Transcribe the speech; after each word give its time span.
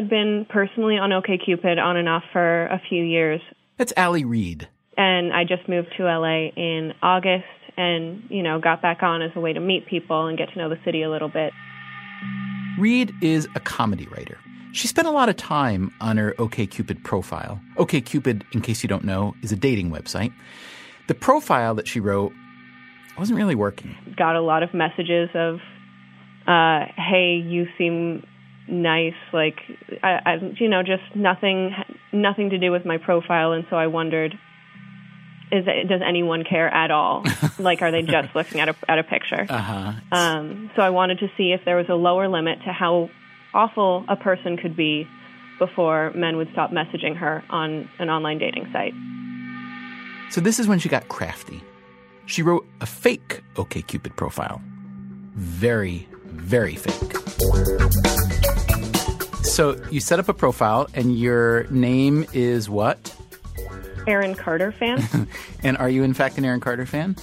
Had 0.00 0.08
been 0.08 0.46
personally 0.48 0.96
on 0.96 1.10
OKCupid 1.10 1.78
on 1.78 1.96
and 1.98 2.08
off 2.08 2.22
for 2.32 2.66
a 2.66 2.80
few 2.88 3.04
years. 3.04 3.40
That's 3.76 3.92
Allie 3.98 4.24
Reed. 4.24 4.66
And 4.96 5.32
I 5.32 5.44
just 5.44 5.68
moved 5.68 5.88
to 5.98 6.04
LA 6.04 6.48
in 6.56 6.94
August 7.02 7.44
and, 7.76 8.22
you 8.30 8.42
know, 8.42 8.58
got 8.58 8.80
back 8.80 9.02
on 9.02 9.20
as 9.20 9.30
a 9.36 9.40
way 9.40 9.52
to 9.52 9.60
meet 9.60 9.86
people 9.86 10.26
and 10.26 10.38
get 10.38 10.50
to 10.52 10.58
know 10.58 10.70
the 10.70 10.78
city 10.84 11.02
a 11.02 11.10
little 11.10 11.28
bit. 11.28 11.52
Reed 12.78 13.12
is 13.20 13.46
a 13.54 13.60
comedy 13.60 14.06
writer. 14.06 14.38
She 14.72 14.86
spent 14.88 15.06
a 15.06 15.10
lot 15.10 15.28
of 15.28 15.36
time 15.36 15.92
on 16.00 16.16
her 16.16 16.32
OKCupid 16.38 17.04
profile. 17.04 17.60
OKCupid, 17.76 18.42
in 18.52 18.62
case 18.62 18.82
you 18.82 18.88
don't 18.88 19.04
know, 19.04 19.34
is 19.42 19.52
a 19.52 19.56
dating 19.56 19.90
website. 19.90 20.32
The 21.08 21.14
profile 21.14 21.74
that 21.74 21.86
she 21.86 22.00
wrote 22.00 22.32
wasn't 23.18 23.36
really 23.36 23.54
working. 23.54 23.94
Got 24.16 24.36
a 24.36 24.40
lot 24.40 24.62
of 24.62 24.72
messages 24.72 25.28
of, 25.34 25.56
uh, 26.46 26.86
hey, 26.96 27.42
you 27.44 27.66
seem 27.76 28.24
nice 28.70 29.14
like 29.32 29.58
I, 30.02 30.20
I 30.24 30.54
you 30.58 30.68
know 30.68 30.82
just 30.82 31.02
nothing 31.14 31.74
nothing 32.12 32.50
to 32.50 32.58
do 32.58 32.70
with 32.70 32.84
my 32.84 32.98
profile. 32.98 33.52
And 33.52 33.66
so 33.70 33.76
I 33.76 33.86
wondered 33.88 34.38
is 35.52 35.64
it, 35.66 35.88
does 35.88 36.00
anyone 36.06 36.44
care 36.44 36.68
at 36.68 36.90
all? 36.90 37.24
Like 37.58 37.82
are 37.82 37.90
they 37.90 38.02
just 38.02 38.34
looking 38.34 38.60
at 38.60 38.70
a 38.70 38.74
at 38.88 38.98
a 38.98 39.02
picture? 39.02 39.46
Uh-huh. 39.48 39.92
um 40.12 40.70
so 40.76 40.82
I 40.82 40.90
wanted 40.90 41.18
to 41.18 41.28
see 41.36 41.52
if 41.52 41.60
there 41.64 41.76
was 41.76 41.86
a 41.88 41.94
lower 41.94 42.28
limit 42.28 42.60
to 42.64 42.72
how 42.72 43.10
awful 43.52 44.04
a 44.08 44.16
person 44.16 44.56
could 44.56 44.76
be 44.76 45.06
before 45.58 46.10
men 46.14 46.38
would 46.38 46.48
stop 46.52 46.70
messaging 46.70 47.16
her 47.16 47.44
on 47.50 47.90
an 47.98 48.08
online 48.08 48.38
dating 48.38 48.70
site. 48.72 48.94
So 50.30 50.40
this 50.40 50.58
is 50.58 50.66
when 50.66 50.78
she 50.78 50.88
got 50.88 51.08
crafty. 51.08 51.62
She 52.24 52.42
wrote 52.42 52.66
a 52.80 52.86
fake 52.86 53.42
OKCupid 53.56 54.16
profile. 54.16 54.62
Very 55.34 56.08
very 56.32 56.76
fake 56.76 58.39
so 59.50 59.80
you 59.90 60.00
set 60.00 60.18
up 60.18 60.28
a 60.28 60.34
profile, 60.34 60.88
and 60.94 61.18
your 61.18 61.64
name 61.64 62.26
is 62.32 62.70
what? 62.70 63.14
Aaron 64.06 64.34
Carter 64.34 64.72
fan. 64.72 65.28
and 65.62 65.76
are 65.76 65.88
you, 65.88 66.02
in 66.02 66.14
fact, 66.14 66.38
an 66.38 66.44
Aaron 66.44 66.60
Carter 66.60 66.86
fan? 66.86 67.16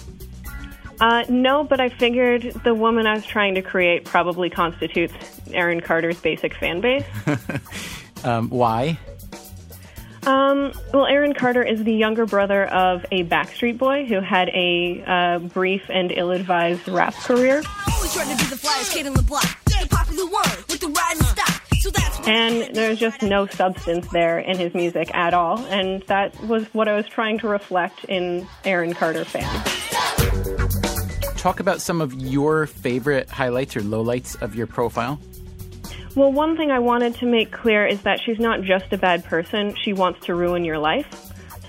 Uh, 1.00 1.24
no, 1.30 1.64
but 1.64 1.80
I 1.80 1.90
figured 1.90 2.42
the 2.64 2.74
woman 2.74 3.06
I 3.06 3.14
was 3.14 3.26
trying 3.26 3.56
to 3.56 3.62
create 3.62 4.06
probably 4.06 4.50
constitutes 4.50 5.14
Aaron 5.52 5.80
Carter's 5.80 6.20
basic 6.20 6.56
fan 6.56 6.82
base. 6.82 7.06
um, 8.24 8.50
why? 8.50 8.98
Um, 10.26 10.74
well, 10.94 11.06
Aaron 11.06 11.34
Carter 11.34 11.64
is 11.64 11.84
the 11.84 11.94
younger 11.94 12.26
brother 12.26 12.66
of 12.66 13.06
a 13.12 13.24
Backstreet 13.24 13.78
Boy 13.78 14.06
who 14.06 14.20
had 14.20 14.50
a 14.50 15.04
uh, 15.06 15.40
brief 15.40 15.84
and 15.90 16.12
ill-advised 16.12 16.90
rap 16.90 17.14
career. 17.14 17.62
Always 17.94 18.14
trying 18.14 18.36
to 18.36 18.44
be 18.44 18.50
the 18.50 18.58
flyest 18.58 18.94
kid 18.94 19.06
in 19.06 19.14
the 19.14 19.22
block, 19.22 19.64
the 19.66 19.88
popular 19.90 20.26
one 20.26 20.50
with 20.68 20.80
the 20.80 20.88
riding 20.88 21.24
style 21.24 21.56
and 22.26 22.76
there's 22.76 23.00
just 23.00 23.22
no 23.22 23.46
substance 23.48 24.08
there 24.10 24.40
in 24.40 24.58
his 24.58 24.74
music 24.74 25.14
at 25.14 25.34
all. 25.34 25.60
And 25.66 26.02
that 26.04 26.40
was 26.44 26.66
what 26.74 26.88
I 26.88 26.96
was 26.96 27.08
trying 27.08 27.40
to 27.40 27.48
reflect 27.48 28.04
in 28.06 28.48
Aaron 28.66 28.94
Carter 28.94 29.26
Fan. 29.26 29.48
Talk 31.38 31.60
about 31.60 31.82
some 31.82 32.02
of 32.02 32.14
your 32.14 32.66
favorite 32.68 33.30
highlights 33.30 33.78
or 33.78 33.82
lowlights 33.82 34.42
of 34.42 34.56
your 34.56 34.68
profile. 34.68 35.20
Well, 36.16 36.32
one 36.32 36.58
thing 36.58 36.72
I 36.72 36.80
wanted 36.80 37.16
to 37.16 37.26
make 37.28 37.52
clear 37.52 37.86
is 37.86 38.02
that 38.02 38.20
she's 38.20 38.40
not 38.40 38.64
just 38.64 38.92
a 38.92 38.98
bad 38.98 39.24
person, 39.24 39.76
she 39.76 39.94
wants 39.94 40.26
to 40.26 40.34
ruin 40.34 40.66
your 40.66 40.80
life. 40.80 41.06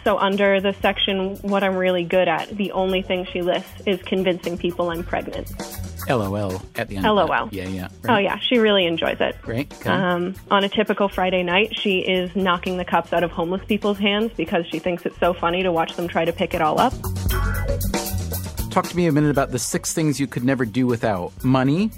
So, 0.05 0.17
under 0.17 0.59
the 0.59 0.73
section, 0.81 1.37
what 1.43 1.63
I'm 1.63 1.77
really 1.77 2.05
good 2.05 2.29
at, 2.29 2.49
the 2.57 2.73
only 2.73 3.03
thing 3.03 3.27
she 3.31 3.43
lists 3.43 3.83
is 3.85 4.01
convincing 4.03 4.57
people 4.57 4.91
I'm 4.91 5.05
pregnant. 5.05 5.53
LOL 6.09 6.63
at 6.77 6.89
the 6.89 6.97
end. 6.97 7.05
LOL. 7.07 7.49
Yeah, 7.51 7.69
yeah. 7.69 7.89
Right. 8.03 8.15
Oh, 8.15 8.19
yeah. 8.19 8.39
She 8.39 8.59
really 8.59 8.87
enjoys 8.87 9.21
it. 9.21 9.37
Great. 9.43 9.73
Okay. 9.75 9.91
Um, 9.91 10.35
on 10.51 10.65
a 10.65 10.69
typical 10.69 11.09
Friday 11.09 11.43
night, 11.43 11.79
she 11.79 11.99
is 12.01 12.35
knocking 12.35 12.77
the 12.77 12.85
cups 12.85 13.13
out 13.13 13.23
of 13.23 13.31
homeless 13.31 13.65
people's 13.67 13.99
hands 13.99 14.33
because 14.37 14.67
she 14.67 14.79
thinks 14.79 15.05
it's 15.07 15.19
so 15.19 15.33
funny 15.33 15.63
to 15.63 15.73
watch 15.73 15.95
them 15.97 16.09
try 16.09 16.25
to 16.25 16.33
pick 16.33 16.55
it 16.55 16.61
all 16.61 16.81
up. 16.81 16.93
Talk 18.71 18.87
to 18.89 18.97
me 18.97 19.07
a 19.07 19.13
minute 19.13 19.31
about 19.31 19.51
the 19.51 19.59
six 19.59 19.93
things 19.93 20.21
you 20.21 20.27
could 20.27 20.45
never 20.45 20.65
do 20.65 20.87
without 20.87 21.33
money, 21.43 21.91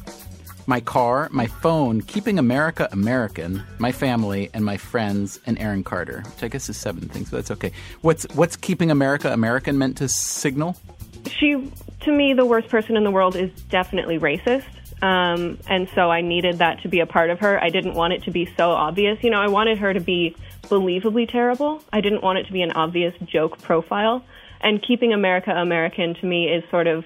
my 0.67 0.81
car, 0.81 1.29
my 1.33 1.47
phone, 1.47 2.01
keeping 2.01 2.39
America 2.39 2.89
American, 2.93 3.63
my 3.79 3.93
family, 3.93 4.51
and 4.55 4.65
my 4.65 4.77
friends, 4.77 5.41
and 5.47 5.59
Aaron 5.59 5.83
Carter, 5.83 6.23
which 6.25 6.43
I 6.45 6.49
guess 6.49 6.69
is 6.69 6.77
seven 6.77 7.09
things, 7.09 7.31
but 7.31 7.39
that's 7.39 7.51
okay. 7.51 7.73
What's 8.03 8.25
what's 8.35 8.57
keeping 8.57 8.91
America 8.91 9.33
American 9.33 9.79
meant 9.79 9.99
to 9.99 10.09
signal? 10.09 10.77
She, 11.27 11.73
to 12.01 12.13
me, 12.13 12.35
the 12.35 12.45
worst 12.45 12.69
person 12.69 12.97
in 12.97 13.05
the 13.05 13.11
world 13.11 13.37
is 13.37 13.51
definitely 13.65 14.19
racist. 14.19 14.65
Um, 15.03 15.59
and 15.67 15.89
so 15.95 16.11
I 16.11 16.21
needed 16.21 16.59
that 16.59 16.83
to 16.83 16.89
be 16.89 17.01
a 17.01 17.07
part 17.07 17.31
of 17.31 17.41
her. 17.41 17.63
I 17.63 17.71
didn't 17.71 17.95
want 17.95 18.13
it 18.13 18.25
to 18.25 18.31
be 18.31 18.51
so 18.57 18.71
obvious. 18.71 19.23
You 19.23 19.31
know, 19.31 19.41
I 19.41 19.49
wanted 19.49 19.79
her 19.79 19.95
to 19.95 20.01
be 20.01 20.37
believably 20.65 21.31
terrible. 21.31 21.83
I 21.93 22.01
didn't 22.01 22.23
want 22.23 22.39
it 22.39 22.47
to 22.47 22.53
be 22.53 22.63
an 22.63 22.73
obvious 22.73 23.15
joke 23.27 23.61
profile. 23.63 24.25
And 24.61 24.83
keeping 24.83 25.13
America 25.13 25.53
American 25.53 26.15
to 26.15 26.27
me 26.27 26.49
is 26.49 26.63
sort 26.71 26.87
of 26.87 27.05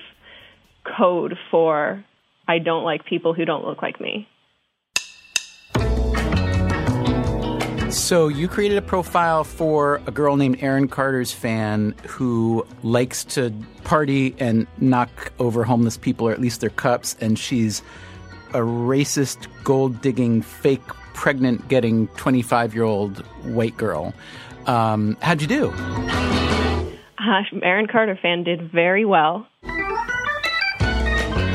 code 0.85 1.39
for 1.51 2.05
I 2.49 2.59
don't 2.59 2.85
like 2.85 3.05
people 3.07 3.33
who 3.33 3.45
don't 3.45 3.65
look 3.65 3.81
like 3.81 4.01
me. 4.01 4.29
So 7.95 8.27
you 8.27 8.49
created 8.49 8.77
a 8.77 8.83
profile 8.83 9.45
for 9.45 10.03
a 10.09 10.11
girl 10.11 10.37
named 10.37 10.59
Aaron 10.61 10.89
Carter's 10.89 11.31
fan 11.31 11.95
who 12.09 12.67
likes 12.83 13.23
to 13.25 13.55
party 13.85 14.35
and 14.39 14.67
knock 14.79 15.33
over 15.39 15.63
homeless 15.63 15.97
people, 15.97 16.27
or 16.27 16.33
at 16.33 16.41
least 16.41 16.61
their 16.61 16.71
cups, 16.71 17.17
and 17.21 17.39
she's 17.39 17.83
a 18.51 18.59
racist, 18.59 19.47
gold 19.63 20.03
digging, 20.03 20.43
fake, 20.43 20.87
pregnant 21.15 21.69
getting 21.69 22.09
25 22.09 22.75
year 22.75 22.83
old 22.83 23.19
white 23.45 23.77
girl. 23.77 24.13
Um, 24.67 25.17
how'd 25.23 25.41
you 25.41 25.47
do? 25.47 25.69
Uh, 25.71 27.43
Aaron 27.63 27.87
Carter 27.87 28.19
fan 28.21 28.43
did 28.43 28.73
very 28.73 29.05
well. 29.05 29.47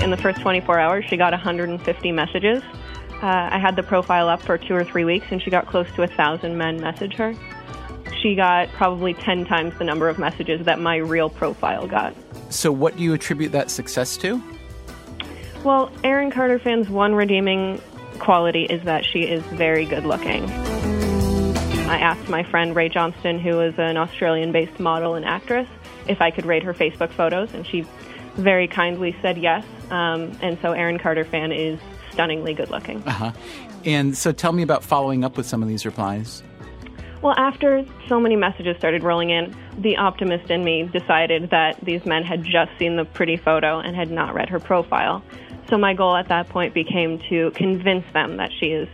In 0.02 0.10
the 0.10 0.18
first 0.18 0.40
24 0.40 0.80
hours, 0.80 1.06
she 1.10 1.18
got 1.18 1.34
150 1.34 2.12
messages. 2.14 2.64
Uh, 3.22 3.50
I 3.52 3.60
had 3.60 3.76
the 3.76 3.84
profile 3.84 4.30
up 4.30 4.42
for 4.42 4.58
two 4.58 4.74
or 4.74 4.86
three 4.86 5.04
weeks, 5.04 5.28
and 5.30 5.42
she 5.42 5.50
got 5.50 5.68
close 5.68 5.92
to 5.96 6.04
a 6.04 6.08
thousand 6.08 6.58
men 6.58 6.80
message 6.80 7.16
her. 7.16 7.36
She 8.22 8.34
got 8.36 8.70
probably 8.70 9.14
10 9.14 9.46
times 9.46 9.78
the 9.78 9.84
number 9.84 10.08
of 10.08 10.18
messages 10.18 10.66
that 10.66 10.80
my 10.80 10.98
real 10.98 11.30
profile 11.30 11.86
got. 11.86 12.16
So, 12.50 12.72
what 12.72 12.96
do 12.96 13.04
you 13.04 13.14
attribute 13.14 13.52
that 13.52 13.72
success 13.72 14.16
to? 14.18 14.42
Well, 15.64 15.92
Aaron 16.06 16.32
Carter 16.32 16.60
fans' 16.60 16.90
one 16.90 17.14
redeeming 17.14 17.82
quality 18.20 18.64
is 18.64 18.84
that 18.84 19.04
she 19.04 19.24
is 19.24 19.44
very 19.44 19.86
good 19.86 20.06
looking. 20.06 20.50
I 21.90 22.00
asked 22.00 22.30
my 22.30 22.44
friend 22.44 22.76
Ray 22.76 22.88
Johnston, 22.88 23.40
who 23.40 23.60
is 23.60 23.74
an 23.78 23.98
Australian 23.98 24.54
based 24.54 24.80
model 24.80 25.16
and 25.16 25.26
actress, 25.26 25.68
if 26.08 26.22
I 26.22 26.32
could 26.32 26.46
rate 26.46 26.64
her 26.64 26.74
Facebook 26.74 27.12
photos, 27.12 27.54
and 27.54 27.68
she 27.68 27.86
very 28.36 28.68
kindly 28.68 29.16
said 29.22 29.38
yes. 29.38 29.66
Um, 29.90 30.32
and 30.42 30.58
so 30.62 30.72
Aaron 30.72 31.00
Carter 31.00 31.26
fan 31.26 31.52
is 31.52 31.80
stunningly 32.12 32.54
good 32.54 32.70
looking. 32.70 33.04
Uh-huh. 33.04 33.32
And 33.86 34.18
so 34.18 34.32
tell 34.32 34.52
me 34.52 34.64
about 34.64 34.84
following 34.84 35.24
up 35.24 35.38
with 35.38 35.46
some 35.46 35.62
of 35.62 35.70
these 35.70 35.86
replies. 35.86 36.44
Well, 37.22 37.36
after 37.38 37.86
so 38.08 38.20
many 38.20 38.38
messages 38.38 38.78
started 38.78 39.04
rolling 39.04 39.30
in, 39.30 39.54
the 39.78 39.98
optimist 39.98 40.50
in 40.50 40.64
me 40.64 40.84
decided 40.84 41.50
that 41.50 41.80
these 41.84 42.06
men 42.06 42.24
had 42.24 42.44
just 42.44 42.72
seen 42.80 42.96
the 42.96 43.04
pretty 43.04 43.36
photo 43.36 43.80
and 43.80 43.96
had 43.96 44.10
not 44.10 44.34
read 44.34 44.50
her 44.50 44.60
profile. 44.60 45.22
So 45.70 45.78
my 45.78 45.94
goal 45.94 46.16
at 46.16 46.30
that 46.30 46.48
point 46.50 46.74
became 46.74 47.20
to 47.30 47.52
convince 47.52 48.06
them 48.14 48.38
that 48.38 48.52
she 48.58 48.68
is 48.68 48.88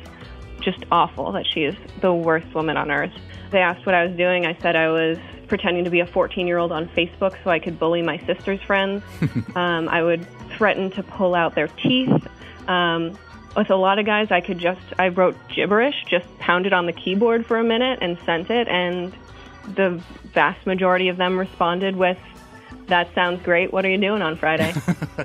just 0.62 0.84
awful, 0.92 1.32
that 1.34 1.46
she 1.46 1.64
is 1.64 1.76
the 2.02 2.14
worst 2.14 2.52
woman 2.56 2.78
on 2.78 2.90
earth. 2.90 3.14
They 3.52 3.60
asked 3.60 3.86
what 3.86 3.94
I 3.94 4.06
was 4.06 4.18
doing. 4.18 4.46
I 4.46 4.58
said 4.60 4.76
I 4.76 4.90
was 4.90 5.18
pretending 5.48 5.84
to 5.84 5.92
be 5.92 6.00
a 6.00 6.08
14 6.08 6.48
year 6.48 6.58
old 6.58 6.72
on 6.72 6.88
Facebook 6.90 7.36
so 7.44 7.52
I 7.52 7.60
could 7.60 7.78
bully 7.78 8.02
my 8.02 8.18
sister's 8.26 8.62
friends. 8.62 9.04
um, 9.56 9.88
I 9.88 10.02
would 10.02 10.28
threaten 10.58 10.90
to 10.92 11.04
pull 11.04 11.36
out 11.36 11.54
their 11.54 11.68
teeth. 11.68 12.28
Um, 12.68 13.18
with 13.56 13.70
a 13.70 13.76
lot 13.76 14.00
of 14.00 14.06
guys, 14.06 14.32
I 14.32 14.42
could 14.42 14.60
just, 14.60 14.82
I 15.00 15.10
wrote 15.10 15.36
gibberish, 15.54 15.96
just 16.10 16.26
pounded 16.40 16.74
on 16.74 16.86
the 16.86 16.94
keyboard 16.94 17.46
for 17.46 17.58
a 17.58 17.64
minute 17.64 18.00
and 18.02 18.18
sent 18.26 18.50
it, 18.50 18.68
and 18.68 19.14
the 19.76 20.02
vast 20.34 20.66
majority 20.66 21.08
of 21.08 21.18
them 21.18 21.38
responded 21.38 21.96
with, 21.96 22.18
that 22.88 23.14
sounds 23.16 23.42
great. 23.42 23.72
What 23.74 23.86
are 23.86 23.90
you 23.90 23.98
doing 23.98 24.22
on 24.22 24.36
Friday? 24.36 24.74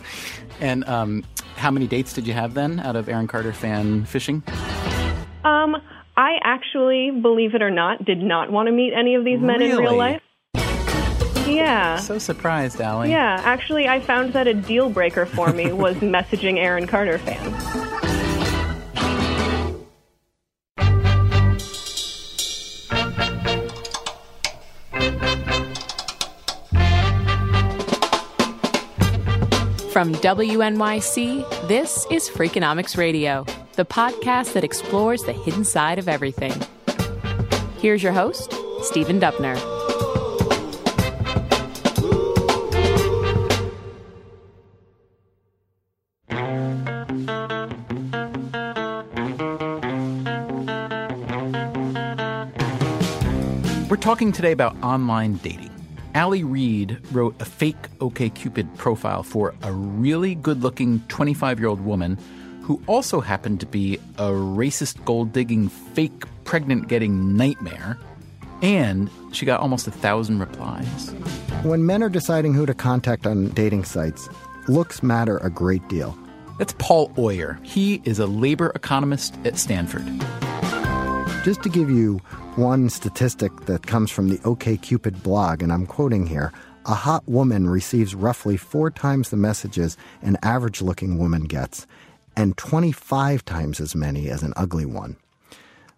and 0.60 0.84
um, 0.88 1.24
how 1.56 1.70
many 1.70 1.86
dates 1.86 2.12
did 2.12 2.26
you 2.26 2.32
have 2.32 2.54
then 2.54 2.80
out 2.80 2.96
of 2.96 3.08
Aaron 3.08 3.26
Carter 3.26 3.52
fan 3.52 4.04
fishing? 4.04 4.42
Um, 5.44 5.76
I 6.16 6.38
actually, 6.42 7.10
believe 7.10 7.54
it 7.54 7.62
or 7.62 7.70
not, 7.70 8.04
did 8.04 8.18
not 8.18 8.50
want 8.50 8.68
to 8.68 8.72
meet 8.72 8.92
any 8.94 9.14
of 9.14 9.24
these 9.24 9.40
men 9.40 9.60
really? 9.60 9.72
in 9.72 9.78
real 9.78 9.96
life. 9.96 10.22
Yeah. 11.54 11.96
So 11.96 12.18
surprised, 12.18 12.80
Allie. 12.80 13.10
Yeah, 13.10 13.40
actually, 13.44 13.88
I 13.88 14.00
found 14.00 14.32
that 14.32 14.46
a 14.46 14.54
deal 14.54 14.90
breaker 14.90 15.26
for 15.26 15.52
me 15.52 15.72
was 15.72 15.96
messaging 15.96 16.58
Aaron 16.58 16.86
Carter 16.86 17.18
fans. 17.18 17.90
From 29.92 30.14
WNYC, 30.14 31.68
this 31.68 32.06
is 32.10 32.28
Freakonomics 32.28 32.96
Radio, 32.96 33.44
the 33.74 33.84
podcast 33.84 34.54
that 34.54 34.64
explores 34.64 35.24
the 35.24 35.32
hidden 35.32 35.64
side 35.64 35.98
of 35.98 36.08
everything. 36.08 36.54
Here's 37.78 38.02
your 38.02 38.12
host, 38.12 38.54
Stephen 38.82 39.20
Dubner. 39.20 39.79
Talking 54.10 54.32
today 54.32 54.50
about 54.50 54.76
online 54.82 55.36
dating. 55.36 55.70
Allie 56.16 56.42
Reed 56.42 56.98
wrote 57.12 57.40
a 57.40 57.44
fake 57.44 57.80
OKCupid 58.00 58.76
profile 58.76 59.22
for 59.22 59.54
a 59.62 59.70
really 59.70 60.34
good 60.34 60.62
looking 60.62 60.98
25 61.06 61.60
year 61.60 61.68
old 61.68 61.80
woman 61.80 62.18
who 62.60 62.82
also 62.88 63.20
happened 63.20 63.60
to 63.60 63.66
be 63.66 64.00
a 64.18 64.30
racist 64.30 65.04
gold 65.04 65.32
digging, 65.32 65.68
fake 65.68 66.24
pregnant 66.42 66.88
getting 66.88 67.36
nightmare. 67.36 67.96
And 68.62 69.08
she 69.30 69.46
got 69.46 69.60
almost 69.60 69.86
a 69.86 69.92
thousand 69.92 70.40
replies. 70.40 71.12
When 71.62 71.86
men 71.86 72.02
are 72.02 72.08
deciding 72.08 72.52
who 72.52 72.66
to 72.66 72.74
contact 72.74 73.28
on 73.28 73.50
dating 73.50 73.84
sites, 73.84 74.28
looks 74.66 75.04
matter 75.04 75.38
a 75.38 75.50
great 75.50 75.86
deal. 75.86 76.18
That's 76.58 76.74
Paul 76.78 77.12
Oyer. 77.16 77.60
He 77.62 78.02
is 78.02 78.18
a 78.18 78.26
labor 78.26 78.72
economist 78.74 79.36
at 79.44 79.56
Stanford. 79.56 80.04
Just 81.42 81.62
to 81.62 81.70
give 81.70 81.88
you 81.88 82.18
one 82.56 82.90
statistic 82.90 83.64
that 83.64 83.86
comes 83.86 84.10
from 84.10 84.28
the 84.28 84.36
OKCupid 84.38 85.22
blog, 85.22 85.62
and 85.62 85.72
I'm 85.72 85.86
quoting 85.86 86.26
here 86.26 86.52
a 86.84 86.92
hot 86.92 87.26
woman 87.26 87.66
receives 87.66 88.14
roughly 88.14 88.58
four 88.58 88.90
times 88.90 89.30
the 89.30 89.38
messages 89.38 89.96
an 90.20 90.36
average 90.42 90.82
looking 90.82 91.16
woman 91.16 91.44
gets, 91.44 91.86
and 92.36 92.58
25 92.58 93.42
times 93.46 93.80
as 93.80 93.94
many 93.94 94.28
as 94.28 94.42
an 94.42 94.52
ugly 94.54 94.84
one. 94.84 95.16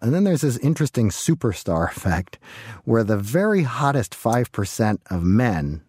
And 0.01 0.13
then 0.13 0.23
there's 0.23 0.41
this 0.41 0.57
interesting 0.59 1.09
superstar 1.09 1.91
effect 1.95 2.39
where 2.85 3.03
the 3.03 3.17
very 3.17 3.63
hottest 3.63 4.13
5% 4.13 4.99
of 5.09 5.23
men 5.23 5.81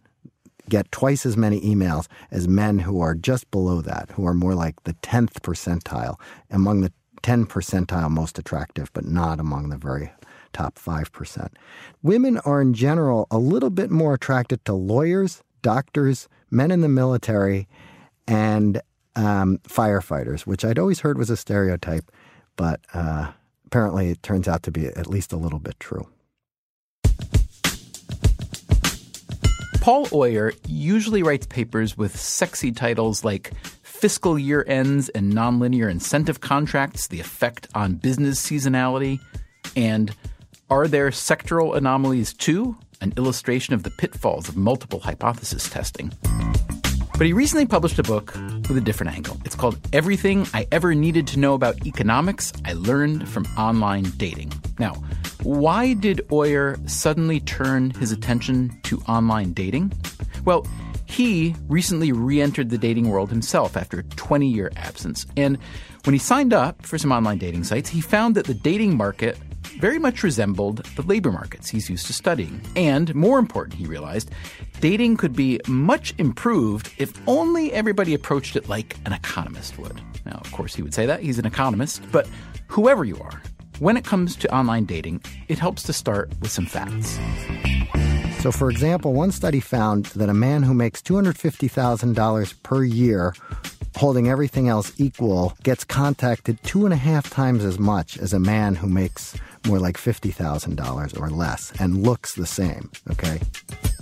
get 0.68 0.90
twice 0.90 1.24
as 1.24 1.36
many 1.36 1.60
emails 1.60 2.08
as 2.32 2.48
men 2.48 2.80
who 2.80 3.00
are 3.00 3.14
just 3.14 3.48
below 3.52 3.80
that, 3.82 4.10
who 4.12 4.26
are 4.26 4.34
more 4.34 4.56
like 4.56 4.82
the 4.82 4.94
10th 4.94 5.40
percentile, 5.42 6.18
among 6.50 6.80
the 6.80 6.92
10 7.24 7.46
percentile 7.46 8.10
most 8.10 8.38
attractive, 8.38 8.92
but 8.92 9.06
not 9.06 9.40
among 9.40 9.70
the 9.70 9.78
very 9.78 10.12
top 10.52 10.78
5%. 10.78 11.48
Women 12.02 12.36
are 12.44 12.60
in 12.60 12.74
general 12.74 13.26
a 13.30 13.38
little 13.38 13.70
bit 13.70 13.90
more 13.90 14.12
attracted 14.12 14.62
to 14.66 14.74
lawyers, 14.74 15.42
doctors, 15.62 16.28
men 16.50 16.70
in 16.70 16.82
the 16.82 16.88
military, 16.88 17.66
and 18.28 18.82
um, 19.16 19.56
firefighters, 19.66 20.42
which 20.42 20.66
I'd 20.66 20.78
always 20.78 21.00
heard 21.00 21.16
was 21.16 21.30
a 21.30 21.36
stereotype, 21.38 22.12
but 22.56 22.80
uh, 22.92 23.32
apparently 23.64 24.10
it 24.10 24.22
turns 24.22 24.46
out 24.46 24.62
to 24.64 24.70
be 24.70 24.86
at 24.88 25.06
least 25.06 25.32
a 25.32 25.38
little 25.38 25.58
bit 25.58 25.80
true. 25.80 26.06
Paul 29.80 30.08
Oyer 30.12 30.52
usually 30.68 31.22
writes 31.22 31.46
papers 31.46 31.96
with 31.96 32.18
sexy 32.18 32.70
titles 32.70 33.24
like 33.24 33.52
Fiscal 34.04 34.38
Year 34.38 34.66
Ends 34.68 35.08
and 35.08 35.32
Nonlinear 35.32 35.90
Incentive 35.90 36.42
Contracts, 36.42 37.08
The 37.08 37.20
Effect 37.20 37.68
on 37.74 37.94
Business 37.94 38.38
Seasonality, 38.38 39.18
and 39.76 40.14
Are 40.68 40.86
There 40.86 41.08
Sectoral 41.08 41.74
Anomalies 41.74 42.34
Too? 42.34 42.76
An 43.00 43.14
illustration 43.16 43.72
of 43.72 43.82
the 43.82 43.88
pitfalls 43.88 44.46
of 44.46 44.58
multiple 44.58 45.00
hypothesis 45.00 45.70
testing. 45.70 46.12
But 47.16 47.26
he 47.26 47.32
recently 47.32 47.64
published 47.64 47.98
a 47.98 48.02
book 48.02 48.34
with 48.68 48.76
a 48.76 48.80
different 48.82 49.14
angle. 49.14 49.40
It's 49.46 49.54
called 49.54 49.78
Everything 49.94 50.46
I 50.52 50.66
Ever 50.70 50.94
Needed 50.94 51.26
to 51.28 51.38
Know 51.38 51.54
About 51.54 51.86
Economics 51.86 52.52
I 52.66 52.74
Learned 52.74 53.26
from 53.26 53.46
Online 53.56 54.04
Dating. 54.18 54.52
Now, 54.78 55.02
why 55.44 55.94
did 55.94 56.20
Oyer 56.30 56.76
suddenly 56.84 57.40
turn 57.40 57.88
his 57.92 58.12
attention 58.12 58.78
to 58.82 59.00
online 59.08 59.54
dating? 59.54 59.94
Well, 60.44 60.66
he 61.06 61.54
recently 61.68 62.12
re 62.12 62.40
entered 62.40 62.70
the 62.70 62.78
dating 62.78 63.08
world 63.08 63.30
himself 63.30 63.76
after 63.76 63.98
a 63.98 64.02
20 64.02 64.46
year 64.48 64.72
absence. 64.76 65.26
And 65.36 65.58
when 66.04 66.12
he 66.12 66.18
signed 66.18 66.52
up 66.52 66.84
for 66.84 66.98
some 66.98 67.12
online 67.12 67.38
dating 67.38 67.64
sites, 67.64 67.88
he 67.88 68.00
found 68.00 68.34
that 68.34 68.46
the 68.46 68.54
dating 68.54 68.96
market 68.96 69.38
very 69.78 69.98
much 69.98 70.22
resembled 70.22 70.84
the 70.96 71.02
labor 71.02 71.32
markets 71.32 71.68
he's 71.68 71.90
used 71.90 72.06
to 72.06 72.12
studying. 72.12 72.60
And 72.76 73.14
more 73.14 73.38
important, 73.38 73.78
he 73.78 73.86
realized, 73.86 74.30
dating 74.80 75.16
could 75.16 75.34
be 75.34 75.60
much 75.66 76.14
improved 76.18 76.92
if 76.98 77.12
only 77.26 77.72
everybody 77.72 78.14
approached 78.14 78.56
it 78.56 78.68
like 78.68 78.96
an 79.04 79.12
economist 79.12 79.78
would. 79.78 80.00
Now, 80.24 80.40
of 80.44 80.50
course, 80.52 80.74
he 80.74 80.82
would 80.82 80.94
say 80.94 81.06
that. 81.06 81.20
He's 81.20 81.38
an 81.38 81.46
economist. 81.46 82.02
But 82.12 82.28
whoever 82.68 83.04
you 83.04 83.18
are, 83.18 83.42
when 83.78 83.96
it 83.96 84.04
comes 84.04 84.36
to 84.36 84.54
online 84.54 84.84
dating, 84.84 85.22
it 85.48 85.58
helps 85.58 85.82
to 85.84 85.92
start 85.92 86.30
with 86.40 86.50
some 86.50 86.66
facts. 86.66 87.18
So, 88.44 88.52
for 88.52 88.70
example, 88.70 89.14
one 89.14 89.32
study 89.32 89.58
found 89.58 90.04
that 90.16 90.28
a 90.28 90.34
man 90.34 90.64
who 90.64 90.74
makes 90.74 91.00
$250,000 91.00 92.62
per 92.62 92.84
year 92.84 93.32
holding 93.96 94.28
everything 94.28 94.68
else 94.68 94.92
equal, 94.98 95.56
gets 95.62 95.82
contacted 95.82 96.62
two 96.62 96.84
and 96.84 96.92
a 96.92 96.96
half 96.98 97.30
times 97.30 97.64
as 97.64 97.78
much 97.78 98.18
as 98.18 98.34
a 98.34 98.38
man 98.38 98.74
who 98.74 98.86
makes 98.86 99.34
more 99.66 99.78
like 99.78 99.96
$50,000 99.96 101.18
or 101.18 101.30
less 101.30 101.72
and 101.80 102.02
looks 102.02 102.34
the 102.34 102.44
same. 102.44 102.90
Okay. 103.12 103.40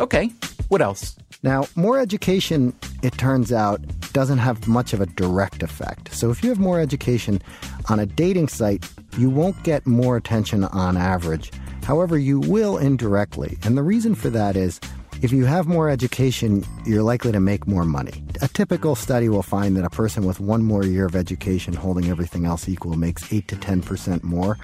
Okay. 0.00 0.32
What 0.70 0.82
else? 0.82 1.14
Now, 1.44 1.68
more 1.76 2.00
education, 2.00 2.74
it 3.04 3.16
turns 3.18 3.52
out, 3.52 3.80
doesn't 4.12 4.38
have 4.38 4.66
much 4.66 4.92
of 4.92 5.00
a 5.00 5.06
direct 5.06 5.62
effect. 5.62 6.12
So 6.12 6.32
if 6.32 6.42
you 6.42 6.50
have 6.50 6.58
more 6.58 6.80
education 6.80 7.40
on 7.88 8.00
a 8.00 8.06
dating 8.06 8.48
site, 8.48 8.90
you 9.16 9.30
won't 9.30 9.62
get 9.62 9.86
more 9.86 10.16
attention 10.16 10.64
on 10.64 10.96
average. 10.96 11.52
However, 11.84 12.16
you 12.18 12.40
will 12.40 12.78
indirectly. 12.78 13.58
And 13.64 13.76
the 13.76 13.82
reason 13.82 14.14
for 14.14 14.30
that 14.30 14.56
is 14.56 14.80
if 15.22 15.30
you 15.30 15.44
have 15.44 15.66
more 15.68 15.88
education, 15.88 16.64
you're 16.84 17.02
likely 17.04 17.30
to 17.30 17.38
make 17.38 17.66
more 17.66 17.84
money. 17.84 18.24
A 18.40 18.48
typical 18.48 18.96
study 18.96 19.28
will 19.28 19.44
find 19.44 19.76
that 19.76 19.84
a 19.84 19.90
person 19.90 20.24
with 20.24 20.40
one 20.40 20.64
more 20.64 20.84
year 20.84 21.06
of 21.06 21.14
education 21.14 21.74
holding 21.74 22.10
everything 22.10 22.44
else 22.44 22.68
equal 22.68 22.96
makes 22.96 23.32
8 23.32 23.46
to 23.48 23.56
10% 23.56 24.24
more 24.24 24.58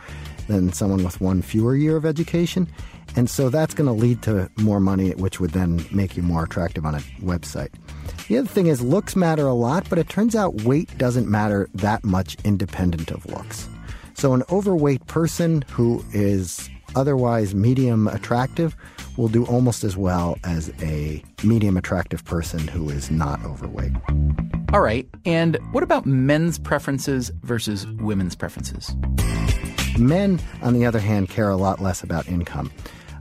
than 0.49 0.73
someone 0.73 1.05
with 1.05 1.21
one 1.21 1.43
fewer 1.43 1.77
year 1.77 1.97
of 1.97 2.05
education. 2.05 2.67
And 3.15 3.31
so 3.31 3.51
that's 3.51 3.75
going 3.75 3.87
to 3.87 3.93
lead 3.93 4.23
to 4.23 4.51
more 4.57 4.81
money, 4.81 5.11
which 5.13 5.39
would 5.39 5.51
then 5.51 5.85
make 5.93 6.17
you 6.17 6.23
more 6.23 6.45
attractive 6.45 6.85
on 6.85 6.97
a 6.97 7.01
website. 7.21 7.71
The 8.27 8.39
other 8.39 8.49
thing 8.49 8.67
is, 8.67 8.83
looks 8.83 9.15
matter 9.15 9.47
a 9.47 9.55
lot, 9.55 9.89
but 9.89 9.99
it 9.99 10.09
turns 10.09 10.35
out 10.35 10.63
weight 10.63 10.97
doesn't 10.99 11.29
matter 11.29 11.69
that 11.75 12.05
much 12.05 12.37
independent 12.45 13.11
of 13.11 13.25
looks. 13.27 13.69
So, 14.15 14.35
an 14.35 14.43
overweight 14.51 15.07
person 15.07 15.63
who 15.71 16.05
is 16.13 16.69
otherwise 16.99 17.55
medium 17.55 18.09
attractive 18.09 18.77
will 19.17 19.29
do 19.29 19.47
almost 19.47 19.85
as 19.85 19.97
well 19.97 20.37
as 20.45 20.73
a 20.83 21.23
medium 21.45 21.77
attractive 21.77 22.25
person 22.25 22.67
who 22.67 22.91
is 22.91 23.11
not 23.11 23.43
overweight. 23.45 23.93
All 24.73 24.81
right. 24.81 25.09
And 25.25 25.57
what 25.73 25.83
about 25.83 26.05
men's 26.05 26.59
preferences 26.59 27.31
versus 27.43 27.87
women's 27.87 28.35
preferences? 28.35 28.95
Men, 29.99 30.41
on 30.63 30.75
the 30.75 30.85
other 30.85 30.99
hand, 30.99 31.29
care 31.29 31.49
a 31.49 31.57
lot 31.57 31.81
less 31.81 32.03
about 32.03 32.29
income. 32.29 32.71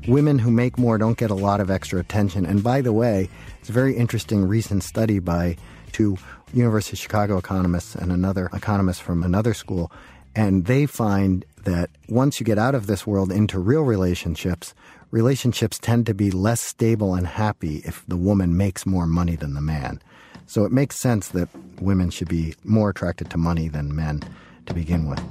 Women 0.07 0.39
who 0.39 0.51
make 0.51 0.77
more 0.77 0.97
don't 0.97 1.17
get 1.17 1.31
a 1.31 1.35
lot 1.35 1.59
of 1.59 1.69
extra 1.69 1.99
attention. 1.99 2.45
And 2.45 2.63
by 2.63 2.81
the 2.81 2.93
way, 2.93 3.29
it's 3.59 3.69
a 3.69 3.73
very 3.73 3.95
interesting 3.95 4.45
recent 4.45 4.83
study 4.83 5.19
by 5.19 5.57
two 5.91 6.17
University 6.53 6.95
of 6.95 6.99
Chicago 6.99 7.37
economists 7.37 7.95
and 7.95 8.11
another 8.11 8.49
economist 8.53 9.01
from 9.01 9.23
another 9.23 9.53
school. 9.53 9.91
And 10.35 10.65
they 10.65 10.85
find 10.85 11.45
that 11.67 11.89
once 12.07 12.39
you 12.39 12.45
get 12.45 12.57
out 12.57 12.73
of 12.73 12.87
this 12.87 13.05
world 13.05 13.29
into 13.29 13.59
real 13.59 13.81
relationships, 13.81 14.73
relationships 15.11 15.77
tend 15.77 16.05
to 16.05 16.13
be 16.13 16.31
less 16.31 16.61
stable 16.61 17.13
and 17.13 17.27
happy 17.27 17.81
if 17.83 18.05
the 18.07 18.15
woman 18.15 18.55
makes 18.55 18.85
more 18.85 19.05
money 19.05 19.35
than 19.35 19.53
the 19.53 19.59
man. 19.59 20.01
So 20.45 20.63
it 20.63 20.71
makes 20.71 20.95
sense 20.95 21.27
that 21.29 21.49
women 21.81 22.09
should 22.09 22.29
be 22.29 22.55
more 22.63 22.91
attracted 22.91 23.29
to 23.31 23.37
money 23.37 23.67
than 23.67 23.93
men 23.93 24.23
to 24.65 24.73
begin 24.73 25.09
with. 25.09 25.21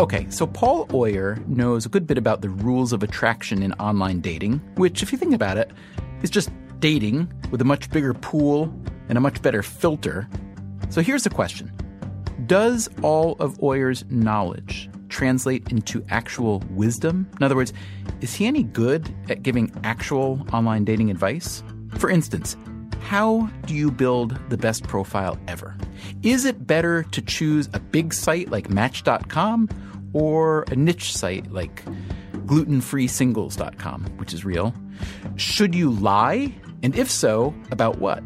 Okay, 0.00 0.26
so 0.30 0.46
Paul 0.46 0.88
Oyer 0.94 1.38
knows 1.46 1.84
a 1.84 1.90
good 1.90 2.06
bit 2.06 2.16
about 2.16 2.40
the 2.40 2.48
rules 2.48 2.94
of 2.94 3.02
attraction 3.02 3.62
in 3.62 3.74
online 3.74 4.22
dating, 4.22 4.62
which, 4.76 5.02
if 5.02 5.12
you 5.12 5.18
think 5.18 5.34
about 5.34 5.58
it, 5.58 5.70
is 6.22 6.30
just 6.30 6.50
dating 6.78 7.30
with 7.50 7.60
a 7.60 7.64
much 7.64 7.90
bigger 7.90 8.14
pool 8.14 8.72
and 9.10 9.18
a 9.18 9.20
much 9.20 9.42
better 9.42 9.62
filter. 9.62 10.26
So 10.88 11.02
here's 11.02 11.24
the 11.24 11.30
question 11.30 11.70
Does 12.46 12.88
all 13.02 13.36
of 13.40 13.62
Oyer's 13.62 14.04
knowledge 14.10 14.88
translate 15.08 15.70
into 15.70 16.04
actual 16.08 16.62
wisdom? 16.70 17.28
In 17.36 17.42
other 17.42 17.56
words, 17.56 17.72
is 18.20 18.34
he 18.34 18.46
any 18.46 18.62
good 18.62 19.12
at 19.28 19.42
giving 19.42 19.72
actual 19.82 20.46
online 20.52 20.84
dating 20.84 21.10
advice? 21.10 21.62
For 21.96 22.08
instance, 22.08 22.56
how 23.00 23.50
do 23.66 23.74
you 23.74 23.90
build 23.90 24.38
the 24.50 24.56
best 24.56 24.84
profile 24.84 25.38
ever? 25.48 25.76
Is 26.22 26.44
it 26.44 26.66
better 26.66 27.02
to 27.04 27.22
choose 27.22 27.68
a 27.72 27.80
big 27.80 28.12
site 28.14 28.50
like 28.50 28.70
Match.com 28.70 29.68
or 30.12 30.64
a 30.68 30.76
niche 30.76 31.16
site 31.16 31.50
like 31.50 31.84
glutenfreesingles.com, 32.46 34.04
which 34.16 34.32
is 34.32 34.44
real? 34.44 34.74
Should 35.36 35.74
you 35.74 35.90
lie? 35.90 36.54
And 36.82 36.94
if 36.94 37.10
so, 37.10 37.54
about 37.70 37.98
what? 37.98 38.22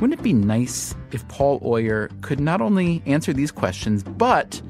Wouldn't 0.00 0.20
it 0.20 0.22
be 0.22 0.34
nice 0.34 0.94
if 1.12 1.26
Paul 1.28 1.58
Oyer 1.64 2.10
could 2.20 2.38
not 2.38 2.60
only 2.60 3.02
answer 3.06 3.32
these 3.32 3.50
questions, 3.50 4.02
but 4.02 4.60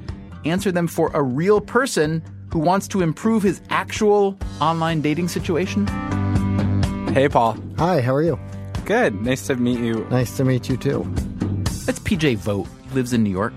answer 0.44 0.70
them 0.70 0.86
for 0.86 1.10
a 1.14 1.22
real 1.22 1.60
person 1.60 2.22
who 2.52 2.60
wants 2.60 2.86
to 2.88 3.00
improve 3.00 3.42
his 3.42 3.60
actual 3.68 4.38
online 4.60 5.00
dating 5.00 5.26
situation? 5.26 5.88
Hey, 7.08 7.28
Paul. 7.28 7.56
Hi, 7.76 8.00
how 8.00 8.14
are 8.14 8.22
you? 8.22 8.38
Good. 8.84 9.20
Nice 9.20 9.48
to 9.48 9.56
meet 9.56 9.80
you. 9.80 10.06
Nice 10.10 10.36
to 10.36 10.44
meet 10.44 10.68
you 10.68 10.76
too. 10.76 11.02
That's 11.86 11.98
PJ 11.98 12.36
Vogt. 12.36 12.68
He 12.88 12.94
lives 12.94 13.12
in 13.12 13.24
New 13.24 13.30
York. 13.30 13.54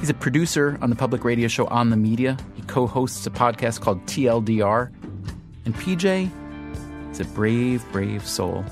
He's 0.00 0.10
a 0.10 0.14
producer 0.14 0.76
on 0.82 0.90
the 0.90 0.96
public 0.96 1.22
radio 1.22 1.46
show 1.46 1.66
On 1.66 1.90
the 1.90 1.96
Media. 1.96 2.36
He 2.56 2.62
co 2.62 2.88
hosts 2.88 3.24
a 3.24 3.30
podcast 3.30 3.80
called 3.82 4.04
TLDR. 4.06 4.92
And 5.64 5.74
PJ 5.76 6.28
is 7.12 7.20
a 7.20 7.24
brave, 7.26 7.84
brave 7.92 8.26
soul 8.26 8.64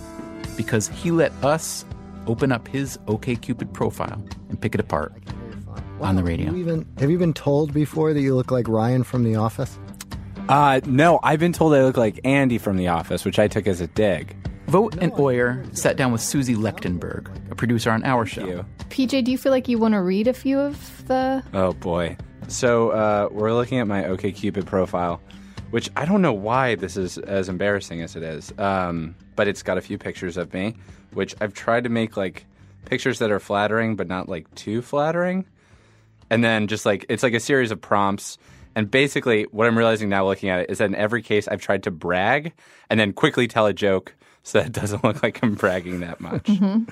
because 0.56 0.88
he 0.88 1.12
let 1.12 1.30
us 1.44 1.84
open 2.26 2.52
up 2.52 2.68
his 2.68 2.98
OKCupid 3.06 3.72
profile 3.72 4.24
and 4.48 4.60
pick 4.60 4.74
it 4.74 4.80
apart 4.80 5.14
on 6.00 6.16
the 6.16 6.24
radio. 6.24 6.52
You 6.52 6.58
even, 6.58 6.86
have 6.98 7.10
you 7.10 7.18
been 7.18 7.34
told 7.34 7.72
before 7.72 8.12
that 8.12 8.20
you 8.20 8.34
look 8.34 8.50
like 8.50 8.68
Ryan 8.68 9.04
from 9.04 9.24
The 9.24 9.36
Office? 9.36 9.78
Uh, 10.48 10.80
no, 10.84 11.20
I've 11.22 11.38
been 11.38 11.52
told 11.52 11.74
I 11.74 11.82
look 11.82 11.96
like 11.96 12.20
Andy 12.24 12.58
from 12.58 12.76
The 12.76 12.88
Office, 12.88 13.24
which 13.24 13.38
I 13.38 13.48
took 13.48 13.66
as 13.66 13.80
a 13.80 13.86
dig. 13.86 14.36
Vogt 14.66 14.96
and 15.00 15.12
Oyer 15.18 15.64
sat 15.72 15.96
down 15.96 16.12
with 16.12 16.20
Susie 16.20 16.54
Lechtenberg, 16.54 17.50
a 17.50 17.54
producer 17.54 17.90
on 17.90 18.02
our 18.04 18.24
show. 18.24 18.64
PJ, 18.88 19.24
do 19.24 19.30
you 19.30 19.38
feel 19.38 19.52
like 19.52 19.68
you 19.68 19.78
want 19.78 19.92
to 19.92 20.00
read 20.00 20.26
a 20.28 20.32
few 20.32 20.58
of 20.58 21.06
the? 21.08 21.42
Oh 21.52 21.72
boy. 21.74 22.16
So 22.48 22.90
uh, 22.90 23.28
we're 23.30 23.52
looking 23.52 23.78
at 23.78 23.86
my 23.86 24.02
OKCupid 24.02 24.66
profile, 24.66 25.20
which 25.70 25.90
I 25.96 26.04
don't 26.04 26.22
know 26.22 26.32
why 26.32 26.74
this 26.74 26.96
is 26.96 27.18
as 27.18 27.48
embarrassing 27.48 28.02
as 28.02 28.16
it 28.16 28.22
is, 28.22 28.52
um, 28.58 29.14
but 29.36 29.46
it's 29.46 29.62
got 29.62 29.78
a 29.78 29.80
few 29.80 29.98
pictures 29.98 30.36
of 30.36 30.52
me, 30.54 30.74
which 31.14 31.34
I've 31.40 31.54
tried 31.54 31.84
to 31.84 31.90
make 31.90 32.16
like 32.16 32.46
pictures 32.84 33.18
that 33.20 33.30
are 33.30 33.40
flattering 33.40 33.96
but 33.96 34.08
not 34.08 34.28
like 34.28 34.52
too 34.54 34.82
flattering, 34.82 35.46
and 36.30 36.42
then 36.42 36.66
just 36.66 36.86
like 36.86 37.06
it's 37.08 37.22
like 37.22 37.34
a 37.34 37.40
series 37.40 37.70
of 37.70 37.80
prompts. 37.80 38.38
And 38.74 38.90
basically, 38.90 39.44
what 39.50 39.66
I'm 39.66 39.76
realizing 39.76 40.08
now 40.08 40.24
looking 40.24 40.48
at 40.48 40.60
it 40.60 40.70
is 40.70 40.78
that 40.78 40.86
in 40.86 40.94
every 40.94 41.20
case, 41.20 41.46
I've 41.46 41.60
tried 41.60 41.82
to 41.82 41.90
brag 41.90 42.54
and 42.88 42.98
then 42.98 43.12
quickly 43.12 43.46
tell 43.46 43.66
a 43.66 43.74
joke 43.74 44.14
so 44.42 44.58
that 44.58 44.68
it 44.68 44.72
doesn't 44.72 45.04
look 45.04 45.22
like 45.22 45.42
I'm 45.42 45.54
bragging 45.54 46.00
that 46.00 46.20
much. 46.20 46.44
Mm-hmm. 46.44 46.90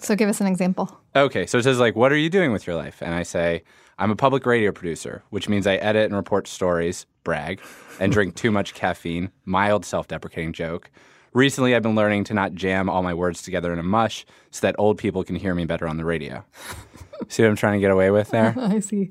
So 0.00 0.14
give 0.14 0.28
us 0.28 0.40
an 0.40 0.46
example. 0.46 0.96
Okay, 1.16 1.44
so 1.46 1.58
it 1.58 1.64
says 1.64 1.80
like, 1.80 1.96
"What 1.96 2.12
are 2.12 2.16
you 2.16 2.30
doing 2.30 2.52
with 2.52 2.66
your 2.66 2.76
life?" 2.76 3.02
And 3.02 3.14
I 3.14 3.24
say, 3.24 3.64
"I'm 3.98 4.10
a 4.10 4.16
public 4.16 4.46
radio 4.46 4.70
producer, 4.70 5.22
which 5.30 5.48
means 5.48 5.66
I 5.66 5.74
edit 5.76 6.04
and 6.04 6.14
report 6.14 6.46
stories, 6.46 7.06
brag, 7.24 7.60
and 7.98 8.12
drink 8.12 8.36
too 8.36 8.50
much 8.50 8.74
caffeine." 8.74 9.30
Mild 9.44 9.84
self-deprecating 9.84 10.52
joke. 10.52 10.90
Recently, 11.38 11.76
I've 11.76 11.84
been 11.84 11.94
learning 11.94 12.24
to 12.24 12.34
not 12.34 12.54
jam 12.54 12.90
all 12.90 13.04
my 13.04 13.14
words 13.14 13.42
together 13.42 13.72
in 13.72 13.78
a 13.78 13.82
mush 13.84 14.26
so 14.50 14.66
that 14.66 14.74
old 14.76 14.98
people 14.98 15.22
can 15.22 15.36
hear 15.36 15.54
me 15.54 15.66
better 15.66 15.86
on 15.86 15.96
the 15.96 16.04
radio. 16.04 16.44
See 17.28 17.44
what 17.44 17.50
I'm 17.50 17.54
trying 17.54 17.74
to 17.74 17.78
get 17.78 17.92
away 17.92 18.10
with 18.10 18.30
there? 18.30 18.56
I 18.58 18.80
see. 18.80 19.08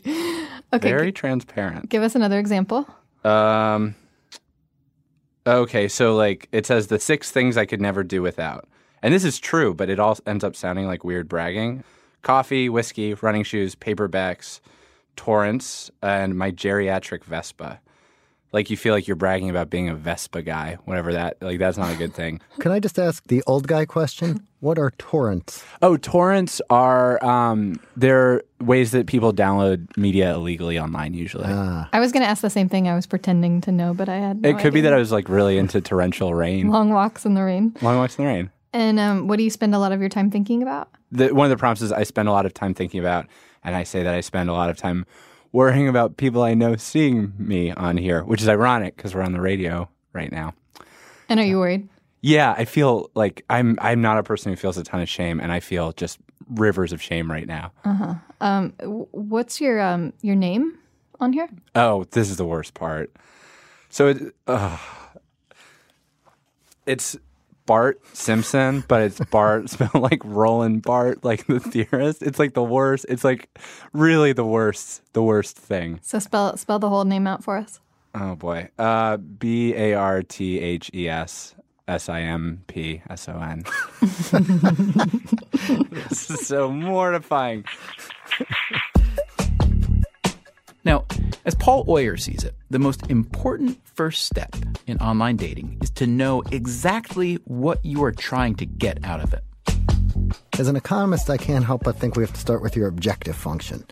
Okay, 0.74 0.90
Very 0.90 1.06
g- 1.08 1.12
transparent. 1.14 1.88
give 1.88 2.04
us 2.04 2.16
another 2.16 2.38
example. 2.38 2.86
Um. 3.24 3.96
Okay, 5.46 5.88
so 5.88 6.18
like 6.18 6.50
it 6.52 6.66
says 6.66 6.88
the 6.88 7.00
six 7.00 7.32
things 7.32 7.56
I 7.56 7.66
could 7.66 7.80
never 7.80 8.04
do 8.04 8.22
without, 8.22 8.68
and 9.02 9.14
this 9.14 9.24
is 9.24 9.40
true, 9.40 9.74
but 9.74 9.90
it 9.90 9.98
all 9.98 10.18
ends 10.28 10.44
up 10.44 10.54
sounding 10.54 10.86
like 10.86 11.06
weird 11.06 11.30
bragging: 11.30 11.86
coffee, 12.24 12.68
whiskey, 12.68 13.14
running 13.14 13.44
shoes, 13.44 13.74
paperbacks, 13.74 14.60
torrents, 15.16 15.90
and 16.04 16.38
my 16.38 16.52
geriatric 16.52 17.24
Vespa. 17.24 17.80
Like 18.52 18.70
you 18.70 18.78
feel 18.78 18.94
like 18.94 19.08
you're 19.08 19.16
bragging 19.16 19.50
about 19.50 19.70
being 19.70 19.90
a 19.90 19.96
Vespa 19.96 20.42
guy, 20.42 20.78
whatever 20.86 21.14
that. 21.14 21.38
Like 21.42 21.60
that's 21.60 21.78
not 21.78 21.94
a 21.94 21.98
good 21.98 22.14
thing. 22.14 22.40
Can 22.60 22.72
I 22.72 22.80
just 22.80 22.98
ask 22.98 23.24
the 23.28 23.44
old 23.46 23.68
guy 23.68 23.86
question? 23.86 24.48
What 24.60 24.80
are 24.80 24.92
torrents? 24.98 25.64
Oh, 25.82 25.98
torrents 25.98 26.62
are 26.70 27.24
um, 27.24 27.80
they're 27.96 28.42
ways 28.60 28.92
that 28.92 29.06
people 29.06 29.34
download 29.34 29.96
media 29.98 30.34
illegally 30.34 30.80
online. 30.80 31.14
Usually, 31.14 31.46
I 31.46 32.00
was 32.00 32.12
going 32.12 32.24
to 32.24 32.30
ask 32.30 32.42
the 32.42 32.50
same 32.50 32.70
thing. 32.70 32.88
I 32.88 32.96
was 32.96 33.06
pretending 33.06 33.62
to 33.62 33.72
know, 33.72 33.94
but 33.94 34.10
I 34.10 34.16
had. 34.16 34.42
No 34.42 34.50
it 34.50 34.60
could 34.60 34.74
be 34.74 34.82
that 34.82 34.94
I 34.94 34.98
was 34.98 35.12
like 35.12 35.30
really 35.30 35.58
into 35.58 35.82
torrential 35.82 36.34
rain, 36.34 36.70
long 36.70 36.90
walks 36.90 37.26
in 37.26 37.34
the 37.36 37.44
rain. 37.44 37.76
long 37.82 37.98
walks 37.98 38.18
in 38.18 38.26
the 38.26 38.32
rain. 38.32 38.50
And 38.74 39.00
um, 39.00 39.28
what 39.28 39.38
do 39.38 39.44
you 39.44 39.50
spend 39.50 39.74
a 39.76 39.80
lot 39.80 39.92
of 39.92 40.00
your 40.00 40.10
time 40.10 40.30
thinking 40.32 40.62
about? 40.62 40.90
the, 41.12 41.34
one 41.34 41.46
of 41.46 41.50
the 41.50 41.58
prompts 41.58 41.82
is 41.82 41.92
I 41.92 42.04
spend 42.04 42.28
a 42.28 42.32
lot 42.32 42.46
of 42.46 42.54
time 42.54 42.74
thinking 42.74 43.00
about, 43.00 43.28
and 43.64 43.76
I 43.76 43.84
say 43.84 44.04
that 44.04 44.14
I 44.14 44.22
spend 44.22 44.50
a 44.50 44.54
lot 44.54 44.70
of 44.70 44.78
time 44.78 45.06
worrying 45.58 45.88
about 45.88 46.18
people 46.18 46.44
I 46.44 46.54
know 46.54 46.76
seeing 46.76 47.34
me 47.40 47.72
on 47.72 47.98
here, 47.98 48.24
which 48.24 48.44
is 48.44 48.48
ironic 48.48 48.96
because 48.96 49.16
we're 49.16 49.24
on 49.24 49.32
the 49.32 49.42
radio 49.42 49.90
right 50.14 50.32
now. 50.32 50.54
And 51.30 51.40
are 51.40 51.46
you 51.46 51.58
worried? 51.58 51.90
Yeah, 52.22 52.54
I 52.56 52.66
feel 52.66 53.10
like 53.16 53.44
I'm 53.50 53.76
I'm 53.82 54.00
not 54.00 54.20
a 54.20 54.24
person 54.24 54.52
who 54.52 54.56
feels 54.56 54.78
a 54.78 54.84
ton 54.84 55.02
of 55.02 55.10
shame, 55.10 55.40
and 55.40 55.52
I 55.52 55.60
feel 55.60 55.94
just 55.94 56.20
rivers 56.48 56.94
of 56.94 57.02
shame 57.02 57.32
right 57.32 57.48
now. 57.48 57.72
Uh 57.84 57.94
huh. 57.94 58.14
Um, 58.40 58.74
what's 59.12 59.60
your 59.60 59.82
um 59.82 60.14
your 60.22 60.36
name 60.36 60.78
on 61.20 61.34
here? 61.34 61.50
Oh, 61.74 62.04
this 62.12 62.30
is 62.30 62.38
the 62.38 62.46
worst 62.46 62.76
part. 62.76 63.12
So 63.90 64.10
it, 64.10 64.36
uh, 64.46 64.78
it's 66.86 67.18
Bart 67.68 68.02
Simpson, 68.16 68.84
but 68.88 69.04
it's 69.04 69.20
Bart 69.20 69.70
spelled 69.74 69.94
like 69.94 70.22
Roland 70.26 70.82
Barthes, 70.82 71.24
like 71.24 71.46
the 71.46 71.60
theorist. 71.60 72.24
It's 72.24 72.40
like 72.40 72.56
the 72.56 72.64
worst. 72.64 73.06
It's 73.08 73.24
like 73.24 73.48
really 73.94 74.34
the 74.34 74.46
worst, 74.46 75.04
the 75.14 75.22
worst 75.22 75.56
thing. 75.56 76.00
So 76.02 76.18
spell 76.18 76.58
spell 76.58 76.80
the 76.80 76.90
whole 76.90 77.06
name 77.06 77.28
out 77.28 77.44
for 77.44 77.58
us. 77.58 77.80
Oh 78.16 78.34
boy. 78.36 78.70
Uh, 78.80 79.18
B 79.18 79.76
A 79.76 79.94
R 79.94 80.24
T 80.24 80.60
H 80.60 80.90
E 80.96 81.08
S 81.08 81.54
S 81.88 82.10
I 82.10 82.22
M 82.22 82.64
P 82.66 83.04
S 83.08 83.30
O 83.30 83.40
N. 83.40 83.64
This 86.10 86.30
is 86.30 86.48
so 86.48 86.72
mortifying. 86.72 87.66
Now, 90.88 91.04
as 91.44 91.54
Paul 91.54 91.84
Oyer 91.90 92.16
sees 92.16 92.46
it, 92.46 92.56
the 92.70 92.80
most 92.80 93.10
important 93.10 93.78
first 93.86 94.26
step 94.26 94.56
in 94.86 94.98
online 95.00 95.36
dating 95.36 95.80
is 95.82 95.90
to 95.90 96.08
know 96.08 96.44
exactly 96.50 97.36
what 97.44 97.84
you 97.84 98.02
are 98.06 98.14
trying 98.14 98.56
to 98.56 98.66
get 98.66 99.04
out 99.04 99.20
of 99.20 99.34
it. 99.34 99.44
As 100.58 100.70
an 100.70 100.78
economist, 100.78 101.30
I 101.30 101.36
can't 101.36 101.66
help 101.66 101.84
but 101.84 101.98
think 101.98 102.16
we 102.16 102.24
have 102.24 102.32
to 102.32 102.40
start 102.40 102.62
with 102.62 102.78
your 102.78 102.88
objective 102.88 103.36
function. 103.36 103.86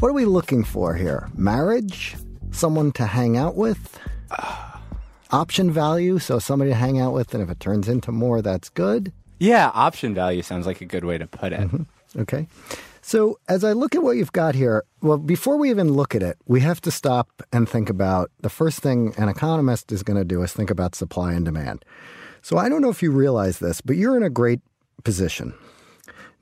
What 0.00 0.08
are 0.08 0.14
we 0.14 0.24
looking 0.24 0.64
for 0.64 0.96
here? 0.96 1.30
Marriage? 1.36 2.16
Someone 2.50 2.90
to 2.94 3.06
hang 3.06 3.36
out 3.36 3.54
with? 3.54 3.96
Ah. 4.32 4.82
Option 5.30 5.70
value, 5.70 6.18
so 6.18 6.40
somebody 6.40 6.72
to 6.72 6.76
hang 6.76 6.98
out 6.98 7.12
with, 7.12 7.34
and 7.34 7.42
if 7.44 7.50
it 7.50 7.60
turns 7.60 7.86
into 7.86 8.10
more, 8.10 8.42
that's 8.42 8.68
good. 8.68 9.12
Yeah, 9.38 9.70
option 9.72 10.12
value 10.12 10.42
sounds 10.42 10.66
like 10.66 10.80
a 10.80 10.86
good 10.86 11.04
way 11.04 11.18
to 11.18 11.28
put 11.28 11.52
it. 11.52 11.60
Mm-hmm. 11.60 12.20
Okay. 12.22 12.48
So 13.06 13.38
as 13.48 13.62
I 13.62 13.72
look 13.72 13.94
at 13.94 14.02
what 14.02 14.16
you've 14.16 14.32
got 14.32 14.56
here, 14.56 14.82
well, 15.00 15.16
before 15.16 15.56
we 15.58 15.70
even 15.70 15.92
look 15.92 16.16
at 16.16 16.24
it, 16.24 16.38
we 16.46 16.58
have 16.62 16.80
to 16.80 16.90
stop 16.90 17.28
and 17.52 17.68
think 17.68 17.88
about 17.88 18.32
the 18.40 18.48
first 18.48 18.80
thing 18.80 19.14
an 19.16 19.28
economist 19.28 19.92
is 19.92 20.02
going 20.02 20.16
to 20.16 20.24
do 20.24 20.42
is 20.42 20.52
think 20.52 20.70
about 20.70 20.96
supply 20.96 21.32
and 21.32 21.44
demand. 21.44 21.84
So 22.42 22.56
I 22.56 22.68
don't 22.68 22.82
know 22.82 22.90
if 22.90 23.04
you 23.04 23.12
realize 23.12 23.60
this, 23.60 23.80
but 23.80 23.94
you're 23.94 24.16
in 24.16 24.24
a 24.24 24.28
great 24.28 24.60
position. 25.04 25.54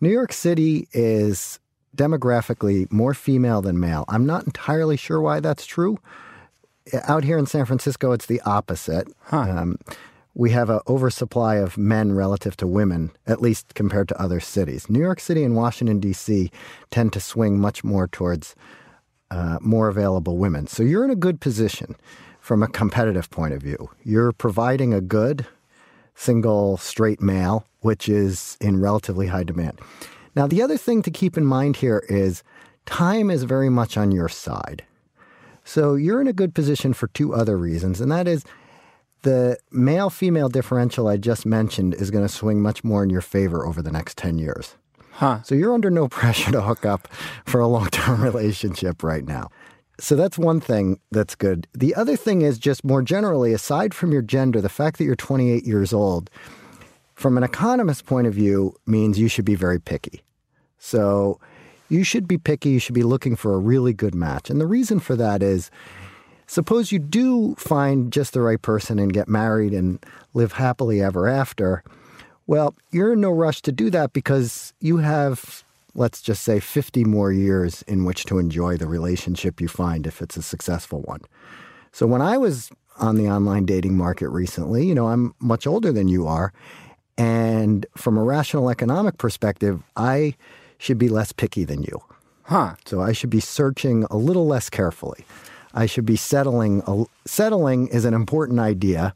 New 0.00 0.08
York 0.08 0.32
City 0.32 0.88
is 0.94 1.60
demographically 1.94 2.90
more 2.90 3.12
female 3.12 3.60
than 3.60 3.78
male. 3.78 4.06
I'm 4.08 4.24
not 4.24 4.44
entirely 4.46 4.96
sure 4.96 5.20
why 5.20 5.40
that's 5.40 5.66
true. 5.66 5.98
Out 7.02 7.24
here 7.24 7.36
in 7.36 7.44
San 7.44 7.66
Francisco, 7.66 8.12
it's 8.12 8.24
the 8.24 8.40
opposite. 8.40 9.06
Um, 9.32 9.76
we 10.34 10.50
have 10.50 10.68
an 10.68 10.80
oversupply 10.88 11.56
of 11.56 11.78
men 11.78 12.12
relative 12.12 12.56
to 12.56 12.66
women, 12.66 13.12
at 13.26 13.40
least 13.40 13.74
compared 13.74 14.08
to 14.08 14.20
other 14.20 14.40
cities. 14.40 14.90
New 14.90 15.00
York 15.00 15.20
City 15.20 15.44
and 15.44 15.54
Washington, 15.54 16.00
D.C. 16.00 16.50
tend 16.90 17.12
to 17.12 17.20
swing 17.20 17.60
much 17.60 17.84
more 17.84 18.08
towards 18.08 18.54
uh, 19.30 19.58
more 19.60 19.88
available 19.88 20.36
women. 20.36 20.66
So 20.66 20.82
you're 20.82 21.04
in 21.04 21.10
a 21.10 21.16
good 21.16 21.40
position 21.40 21.96
from 22.40 22.62
a 22.62 22.68
competitive 22.68 23.30
point 23.30 23.54
of 23.54 23.62
view. 23.62 23.90
You're 24.02 24.32
providing 24.32 24.92
a 24.92 25.00
good 25.00 25.46
single 26.14 26.76
straight 26.76 27.20
male, 27.20 27.66
which 27.80 28.08
is 28.08 28.56
in 28.60 28.80
relatively 28.80 29.28
high 29.28 29.44
demand. 29.44 29.80
Now, 30.36 30.46
the 30.46 30.62
other 30.62 30.76
thing 30.76 31.02
to 31.02 31.10
keep 31.10 31.36
in 31.36 31.44
mind 31.44 31.76
here 31.76 32.04
is 32.08 32.42
time 32.86 33.30
is 33.30 33.44
very 33.44 33.70
much 33.70 33.96
on 33.96 34.10
your 34.10 34.28
side. 34.28 34.84
So 35.64 35.94
you're 35.94 36.20
in 36.20 36.26
a 36.26 36.32
good 36.32 36.54
position 36.54 36.92
for 36.92 37.06
two 37.08 37.34
other 37.34 37.56
reasons, 37.56 38.00
and 38.00 38.12
that 38.12 38.28
is 38.28 38.44
the 39.24 39.58
male 39.72 40.10
female 40.10 40.48
differential 40.48 41.08
I 41.08 41.16
just 41.16 41.44
mentioned 41.44 41.94
is 41.94 42.10
going 42.10 42.24
to 42.24 42.32
swing 42.32 42.62
much 42.62 42.84
more 42.84 43.02
in 43.02 43.10
your 43.10 43.20
favor 43.20 43.66
over 43.66 43.82
the 43.82 43.90
next 43.90 44.16
10 44.16 44.38
years. 44.38 44.76
Huh. 45.12 45.42
So 45.42 45.54
you're 45.54 45.74
under 45.74 45.90
no 45.90 46.08
pressure 46.20 46.52
to 46.52 46.62
hook 46.62 46.86
up 46.86 47.08
for 47.44 47.60
a 47.60 47.66
long 47.66 47.88
term 47.88 48.22
relationship 48.22 49.02
right 49.02 49.24
now. 49.24 49.50
So 50.00 50.16
that's 50.16 50.36
one 50.36 50.60
thing 50.60 50.98
that's 51.10 51.34
good. 51.34 51.66
The 51.72 51.94
other 51.94 52.16
thing 52.16 52.42
is 52.42 52.58
just 52.58 52.84
more 52.84 53.00
generally, 53.02 53.52
aside 53.52 53.94
from 53.94 54.12
your 54.12 54.22
gender, 54.22 54.60
the 54.60 54.68
fact 54.68 54.98
that 54.98 55.04
you're 55.04 55.14
28 55.14 55.64
years 55.64 55.92
old, 55.92 56.30
from 57.14 57.36
an 57.36 57.44
economist's 57.44 58.02
point 58.02 58.26
of 58.26 58.34
view, 58.34 58.74
means 58.86 59.20
you 59.20 59.28
should 59.28 59.44
be 59.44 59.54
very 59.54 59.80
picky. 59.80 60.24
So 60.78 61.38
you 61.88 62.02
should 62.02 62.26
be 62.26 62.38
picky. 62.38 62.70
You 62.70 62.80
should 62.80 62.94
be 62.94 63.04
looking 63.04 63.36
for 63.36 63.54
a 63.54 63.58
really 63.58 63.92
good 63.92 64.16
match. 64.16 64.50
And 64.50 64.60
the 64.60 64.66
reason 64.66 64.98
for 64.98 65.14
that 65.14 65.44
is 65.44 65.70
suppose 66.46 66.92
you 66.92 66.98
do 66.98 67.54
find 67.56 68.12
just 68.12 68.32
the 68.32 68.40
right 68.40 68.60
person 68.60 68.98
and 68.98 69.12
get 69.12 69.28
married 69.28 69.72
and 69.72 70.04
live 70.34 70.52
happily 70.52 71.02
ever 71.02 71.28
after. 71.28 71.82
Well, 72.46 72.74
you're 72.90 73.14
in 73.14 73.20
no 73.20 73.30
rush 73.30 73.62
to 73.62 73.72
do 73.72 73.90
that 73.90 74.12
because 74.12 74.74
you 74.80 74.98
have, 74.98 75.64
let's 75.94 76.20
just 76.20 76.42
say, 76.42 76.60
50 76.60 77.04
more 77.04 77.32
years 77.32 77.82
in 77.82 78.04
which 78.04 78.24
to 78.26 78.38
enjoy 78.38 78.76
the 78.76 78.86
relationship 78.86 79.60
you 79.60 79.68
find 79.68 80.06
if 80.06 80.20
it's 80.20 80.36
a 80.36 80.42
successful 80.42 81.00
one. 81.02 81.20
So 81.92 82.06
when 82.06 82.20
I 82.20 82.36
was 82.36 82.70
on 82.98 83.16
the 83.16 83.28
online 83.28 83.64
dating 83.64 83.96
market 83.96 84.28
recently, 84.28 84.86
you 84.86 84.94
know, 84.94 85.08
I'm 85.08 85.34
much 85.40 85.66
older 85.66 85.92
than 85.92 86.08
you 86.08 86.26
are. 86.26 86.52
And 87.16 87.86
from 87.96 88.18
a 88.18 88.24
rational 88.24 88.70
economic 88.70 89.18
perspective, 89.18 89.82
I 89.96 90.34
should 90.78 90.98
be 90.98 91.08
less 91.08 91.32
picky 91.32 91.64
than 91.64 91.82
you. 91.82 92.02
Huh. 92.42 92.74
So 92.84 93.00
I 93.00 93.12
should 93.12 93.30
be 93.30 93.40
searching 93.40 94.04
a 94.10 94.16
little 94.16 94.46
less 94.46 94.68
carefully. 94.68 95.24
I 95.74 95.86
should 95.86 96.06
be 96.06 96.16
settling. 96.16 97.06
Settling 97.26 97.88
is 97.88 98.04
an 98.04 98.14
important 98.14 98.60
idea. 98.60 99.14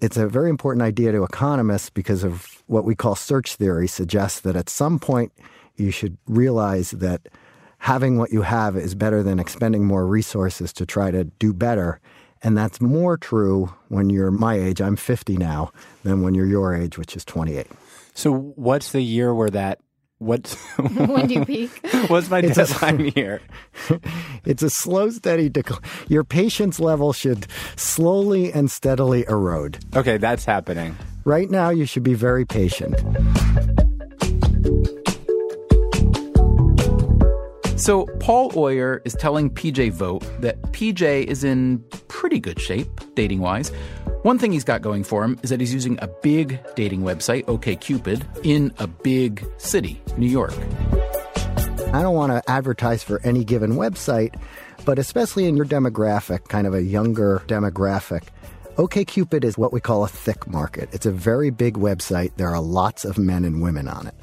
It's 0.00 0.16
a 0.16 0.26
very 0.26 0.48
important 0.48 0.82
idea 0.82 1.12
to 1.12 1.22
economists 1.22 1.90
because 1.90 2.24
of 2.24 2.62
what 2.66 2.84
we 2.84 2.94
call 2.94 3.14
search 3.14 3.56
theory 3.56 3.86
suggests 3.86 4.40
that 4.40 4.56
at 4.56 4.70
some 4.70 4.98
point 4.98 5.30
you 5.76 5.90
should 5.90 6.16
realize 6.26 6.92
that 6.92 7.28
having 7.78 8.16
what 8.16 8.32
you 8.32 8.42
have 8.42 8.76
is 8.76 8.94
better 8.94 9.22
than 9.22 9.38
expending 9.38 9.84
more 9.84 10.06
resources 10.06 10.72
to 10.72 10.86
try 10.86 11.10
to 11.10 11.24
do 11.24 11.52
better. 11.52 12.00
And 12.42 12.56
that's 12.56 12.80
more 12.80 13.18
true 13.18 13.74
when 13.88 14.08
you're 14.08 14.30
my 14.30 14.54
age, 14.54 14.80
I'm 14.80 14.96
50 14.96 15.36
now, 15.36 15.70
than 16.02 16.22
when 16.22 16.34
you're 16.34 16.46
your 16.46 16.74
age, 16.74 16.96
which 16.96 17.14
is 17.14 17.24
28. 17.26 17.66
So 18.14 18.32
what's 18.32 18.92
the 18.92 19.02
year 19.02 19.34
where 19.34 19.50
that 19.50 19.80
what's 20.20 20.54
when 20.78 21.26
do 21.26 21.34
you 21.34 21.44
peak? 21.44 21.70
what's 22.08 22.30
my 22.30 22.38
It's 22.40 22.58
a- 22.58 22.96
here? 23.14 23.40
It's 24.44 24.62
a 24.62 24.70
slow, 24.70 25.10
steady 25.10 25.48
decline. 25.48 25.80
Your 26.08 26.22
patience 26.24 26.78
level 26.78 27.12
should 27.12 27.46
slowly 27.76 28.52
and 28.52 28.70
steadily 28.70 29.24
erode. 29.28 29.78
Okay, 29.96 30.18
that's 30.18 30.44
happening. 30.44 30.96
Right 31.24 31.50
now, 31.50 31.70
you 31.70 31.84
should 31.86 32.02
be 32.02 32.14
very 32.14 32.44
patient. 32.44 32.94
So 37.78 38.04
Paul 38.20 38.52
Oyer 38.56 39.00
is 39.06 39.14
telling 39.14 39.48
PJ 39.50 39.92
Vogt 39.92 40.26
that 40.42 40.60
PJ 40.72 41.24
is 41.24 41.42
in 41.44 41.82
pretty 42.08 42.38
good 42.38 42.60
shape, 42.60 42.88
dating 43.14 43.40
wise. 43.40 43.72
One 44.22 44.38
thing 44.38 44.52
he's 44.52 44.64
got 44.64 44.82
going 44.82 45.04
for 45.04 45.24
him 45.24 45.40
is 45.42 45.48
that 45.48 45.60
he's 45.60 45.72
using 45.72 45.98
a 46.02 46.06
big 46.06 46.60
dating 46.74 47.00
website, 47.00 47.46
OKCupid, 47.46 48.44
in 48.44 48.70
a 48.78 48.86
big 48.86 49.42
city, 49.56 50.02
New 50.18 50.28
York. 50.28 50.52
I 51.94 52.02
don't 52.02 52.14
want 52.14 52.30
to 52.30 52.42
advertise 52.50 53.02
for 53.02 53.22
any 53.24 53.44
given 53.44 53.76
website, 53.76 54.38
but 54.84 54.98
especially 54.98 55.46
in 55.46 55.56
your 55.56 55.64
demographic, 55.64 56.48
kind 56.48 56.66
of 56.66 56.74
a 56.74 56.82
younger 56.82 57.42
demographic, 57.46 58.24
OKCupid 58.76 59.42
is 59.42 59.56
what 59.56 59.72
we 59.72 59.80
call 59.80 60.04
a 60.04 60.08
thick 60.08 60.46
market. 60.46 60.90
It's 60.92 61.06
a 61.06 61.10
very 61.10 61.48
big 61.48 61.78
website. 61.78 62.32
There 62.36 62.50
are 62.50 62.60
lots 62.60 63.06
of 63.06 63.16
men 63.16 63.46
and 63.46 63.62
women 63.62 63.88
on 63.88 64.06
it. 64.06 64.14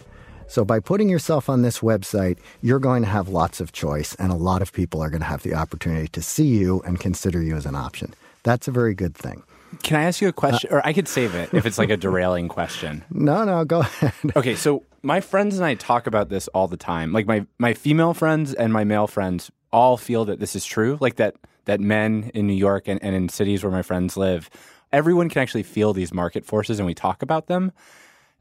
So 0.47 0.63
by 0.63 0.79
putting 0.79 1.09
yourself 1.09 1.49
on 1.49 1.63
this 1.63 1.79
website, 1.79 2.37
you're 2.61 2.77
going 2.77 3.01
to 3.01 3.09
have 3.09 3.29
lots 3.29 3.59
of 3.59 3.71
choice, 3.71 4.13
and 4.19 4.31
a 4.31 4.35
lot 4.35 4.61
of 4.61 4.73
people 4.73 5.01
are 5.01 5.09
going 5.09 5.21
to 5.21 5.27
have 5.27 5.41
the 5.41 5.55
opportunity 5.55 6.07
to 6.09 6.21
see 6.21 6.45
you 6.45 6.83
and 6.85 6.99
consider 6.99 7.41
you 7.41 7.55
as 7.55 7.65
an 7.65 7.73
option. 7.73 8.13
That's 8.43 8.67
a 8.67 8.71
very 8.71 8.93
good 8.93 9.15
thing. 9.15 9.41
Can 9.83 9.99
I 9.99 10.03
ask 10.03 10.21
you 10.21 10.27
a 10.27 10.33
question? 10.33 10.69
or 10.71 10.85
I 10.85 10.93
could 10.93 11.07
save 11.07 11.35
it 11.35 11.53
if 11.53 11.65
it's 11.65 11.77
like 11.77 11.89
a 11.89 11.97
derailing 12.05 12.47
question. 12.47 13.03
No, 13.09 13.43
no, 13.43 13.65
go 13.65 13.79
ahead. 13.81 14.13
Okay, 14.35 14.55
so 14.55 14.83
my 15.01 15.21
friends 15.21 15.57
and 15.57 15.65
I 15.65 15.75
talk 15.75 16.07
about 16.07 16.29
this 16.29 16.47
all 16.49 16.67
the 16.67 16.77
time. 16.77 17.13
Like 17.13 17.27
my 17.27 17.45
my 17.59 17.73
female 17.73 18.13
friends 18.13 18.53
and 18.53 18.71
my 18.73 18.83
male 18.83 19.07
friends 19.07 19.51
all 19.71 19.97
feel 19.97 20.25
that 20.25 20.39
this 20.39 20.55
is 20.55 20.65
true. 20.65 20.97
Like 20.99 21.15
that 21.15 21.35
that 21.65 21.79
men 21.79 22.31
in 22.33 22.47
New 22.47 22.53
York 22.53 22.87
and, 22.87 23.01
and 23.03 23.15
in 23.15 23.29
cities 23.29 23.63
where 23.63 23.71
my 23.71 23.81
friends 23.81 24.17
live, 24.17 24.49
everyone 24.91 25.29
can 25.29 25.41
actually 25.41 25.63
feel 25.63 25.93
these 25.93 26.13
market 26.13 26.45
forces 26.45 26.79
and 26.79 26.85
we 26.85 26.93
talk 26.93 27.21
about 27.21 27.47
them. 27.47 27.71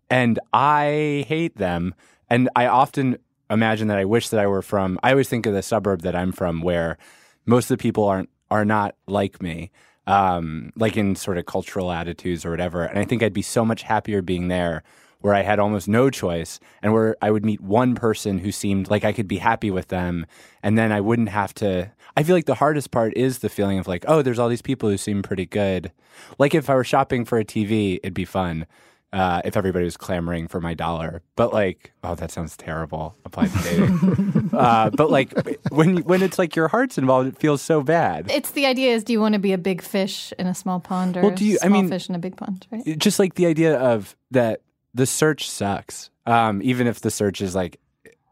And 0.09 0.39
I 0.53 1.25
hate 1.29 1.57
them. 1.57 1.95
And 2.31 2.49
I 2.55 2.67
often 2.67 3.19
imagine 3.51 3.89
that 3.89 3.99
I 3.99 4.05
wish 4.05 4.29
that 4.31 4.41
I 4.41 4.47
were 4.47 4.62
from 4.62 4.99
I 5.03 5.11
always 5.11 5.29
think 5.29 5.47
of 5.47 5.55
the 5.55 5.62
suburb 5.62 6.03
that 6.03 6.17
I'm 6.17 6.33
from 6.33 6.62
where 6.62 6.99
most 7.45 7.71
of 7.71 7.79
the 7.79 7.83
people 7.83 8.05
aren't 8.05 8.29
are 8.51 8.65
not 8.65 8.95
like 9.07 9.43
me. 9.43 9.71
Um, 10.07 10.73
like 10.77 10.97
in 10.97 11.16
sort 11.16 11.37
of 11.37 11.47
cultural 11.47 11.90
attitudes 11.90 12.45
or 12.45 12.51
whatever. 12.51 12.85
And 12.85 12.97
I 12.97 13.05
think 13.05 13.25
I'd 13.25 13.33
be 13.33 13.42
so 13.42 13.64
much 13.64 13.83
happier 13.83 14.23
being 14.23 14.47
there 14.47 14.85
where 15.21 15.35
I 15.35 15.42
had 15.42 15.59
almost 15.59 15.88
no 15.88 16.11
choice 16.11 16.61
and 16.81 16.92
where 16.92 17.16
I 17.21 17.33
would 17.33 17.45
meet 17.45 17.61
one 17.61 17.97
person 17.97 18.38
who 18.38 18.53
seemed 18.53 18.88
like 18.88 19.05
I 19.05 19.12
could 19.12 19.27
be 19.27 19.38
happy 19.38 19.73
with 19.73 19.88
them 19.88 20.27
and 20.62 20.79
then 20.79 20.92
I 20.92 21.01
wouldn't 21.01 21.31
have 21.31 21.53
to 21.55 21.90
I 22.16 22.23
feel 22.23 22.35
like 22.35 22.47
the 22.47 22.55
hardest 22.55 22.90
part 22.90 23.14
is 23.14 23.40
the 23.40 23.51
feeling 23.51 23.79
of 23.79 23.87
like, 23.87 24.05
oh, 24.09 24.23
there's 24.23 24.38
all 24.38 24.49
these 24.49 24.62
people 24.62 24.88
who 24.88 24.97
seem 24.97 25.23
pretty 25.23 25.45
good. 25.45 25.92
Like 26.38 26.55
if 26.55 26.71
I 26.71 26.75
were 26.75 26.85
shopping 26.85 27.27
for 27.27 27.38
a 27.38 27.45
TV, 27.45 27.97
it'd 27.97 28.14
be 28.14 28.25
fun. 28.25 28.66
Uh, 29.12 29.40
if 29.45 29.57
everybody 29.57 29.85
was 29.85 29.97
clamoring 29.97 30.47
for 30.49 30.61
my 30.61 30.75
dollar, 30.75 31.23
but 31.37 31.53
like, 31.53 31.92
oh, 32.03 32.14
that 32.16 32.31
sounds 32.31 32.57
terrible. 32.57 33.16
Applied 33.25 33.51
to 33.53 33.59
dating, 33.62 34.51
uh, 34.53 34.90
but 34.90 35.11
like 35.11 35.33
when 35.71 35.99
when 35.99 36.23
it's 36.23 36.38
like 36.38 36.57
your 36.57 36.69
heart's 36.69 36.99
involved, 36.99 37.29
it 37.29 37.38
feels 37.38 37.62
so 37.62 37.83
bad. 37.83 38.31
It's 38.31 38.51
the 38.51 38.66
idea 38.66 38.92
is 38.95 39.05
do 39.05 39.12
you 39.12 39.21
want 39.21 39.35
to 39.35 39.38
be 39.38 39.53
a 39.53 39.59
big 39.59 39.81
fish 39.81 40.33
in 40.38 40.47
a 40.49 40.55
small 40.55 40.81
pond 40.81 41.16
or 41.16 41.23
Well, 41.23 41.31
do 41.31 41.45
you- 41.45 41.57
a 41.62 41.64
I 41.64 41.69
small 41.69 41.83
mean- 41.83 41.88
fish 41.90 42.09
in 42.09 42.14
a 42.14 42.19
big 42.19 42.37
pond, 42.37 42.66
right? 42.71 42.99
just 42.99 43.19
like 43.19 43.35
the 43.37 43.47
idea 43.47 43.79
of 43.79 44.16
that 44.33 44.61
the 44.92 45.07
search 45.07 45.49
sucks 45.49 46.11
um, 46.27 46.61
even 46.62 46.87
if 46.87 47.01
the 47.01 47.11
search 47.11 47.40
is 47.40 47.55
like 47.55 47.79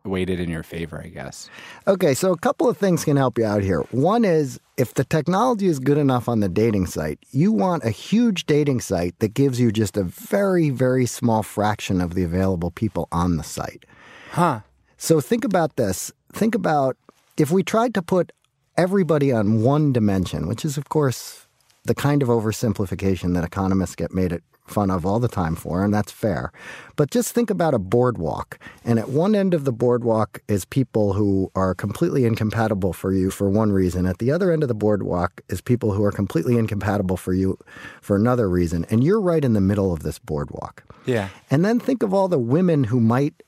weighted 0.05 0.39
in 0.39 0.51
your 0.51 0.63
favor 0.63 1.01
i 1.03 1.09
guess 1.09 1.49
Okay, 1.87 2.15
so 2.15 2.33
a 2.33 2.39
couple 2.39 2.69
of 2.69 2.77
things 2.79 3.05
can 3.05 3.17
help 3.19 3.37
you 3.37 3.45
out 3.45 3.63
here. 3.63 3.81
One 3.91 4.25
is 4.25 4.59
if 4.79 4.95
the 4.95 5.05
technology 5.05 5.67
is 5.67 5.79
good 5.79 5.99
enough 5.99 6.31
on 6.31 6.41
the 6.41 6.49
dating 6.49 6.87
site, 6.87 7.19
you 7.31 7.53
want 7.53 7.85
a 7.85 7.91
huge 7.91 8.47
dating 8.47 8.81
site 8.81 9.19
that 9.19 9.35
gives 9.35 9.61
you 9.61 9.71
just 9.71 9.99
a 9.99 10.05
very, 10.05 10.71
very 10.71 11.05
small 11.05 11.43
fraction 11.43 12.01
of 12.01 12.15
the 12.15 12.25
available 12.25 12.71
people 12.71 13.07
on 13.13 13.37
the 13.37 13.43
site. 13.43 13.85
huh 14.31 14.61
So 14.97 15.21
think 15.21 15.45
about 15.45 15.77
this. 15.77 16.11
Think 16.33 16.55
about 16.55 16.97
if 17.37 17.51
we 17.51 17.63
tried 17.63 17.93
to 17.95 18.03
put 18.03 18.33
everybody 18.79 19.31
on 19.31 19.61
one 19.63 19.93
dimension, 19.93 20.49
which 20.49 20.65
is, 20.65 20.79
of 20.79 20.89
course, 20.89 21.47
the 21.85 21.95
kind 21.95 22.23
of 22.23 22.29
oversimplification 22.29 23.35
that 23.35 23.45
economists 23.45 23.95
get 23.95 24.15
made 24.15 24.33
it 24.33 24.43
fun 24.67 24.91
of 24.91 25.05
all 25.05 25.21
the 25.21 25.29
time 25.29 25.55
for, 25.55 25.85
and 25.85 25.93
that's 25.93 26.11
fair. 26.11 26.53
But 26.97 27.11
just 27.11 27.35
think 27.35 27.51
about 27.51 27.75
a 27.75 27.79
boardwalk. 27.79 28.59
And 28.85 28.99
at 28.99 29.09
one 29.09 29.35
end 29.35 29.55
of 29.55 29.65
the 29.65 29.73
boardwalk 29.73 30.43
is 30.49 30.65
people 30.65 31.13
who 31.13 31.51
are 31.55 31.75
completely 31.75 32.25
incompatible 32.25 32.93
for 32.93 33.13
you 33.13 33.31
for 33.31 33.51
one 33.51 33.73
reason. 33.73 34.07
At 34.07 34.19
the 34.19 34.31
other 34.31 34.51
end 34.51 34.63
of 34.63 34.69
the 34.69 34.75
boardwalk 34.75 35.43
is 35.49 35.61
people 35.61 35.93
who 35.93 36.05
are 36.05 36.13
completely 36.13 36.57
incompatible 36.57 37.17
for 37.17 37.35
you 37.35 37.59
for 38.01 38.17
another 38.17 38.49
reason. 38.49 38.87
And 38.91 39.05
you're 39.05 39.21
right 39.21 39.45
in 39.45 39.53
the 39.53 39.61
middle 39.61 39.93
of 39.93 40.03
this 40.03 40.19
boardwalk. 40.19 40.85
yeah 41.05 41.29
And 41.51 41.65
then 41.65 41.79
think 41.79 42.03
of 42.03 42.15
all 42.15 42.29
the 42.29 42.39
women 42.39 42.85
who 42.85 43.01
might 43.01 43.43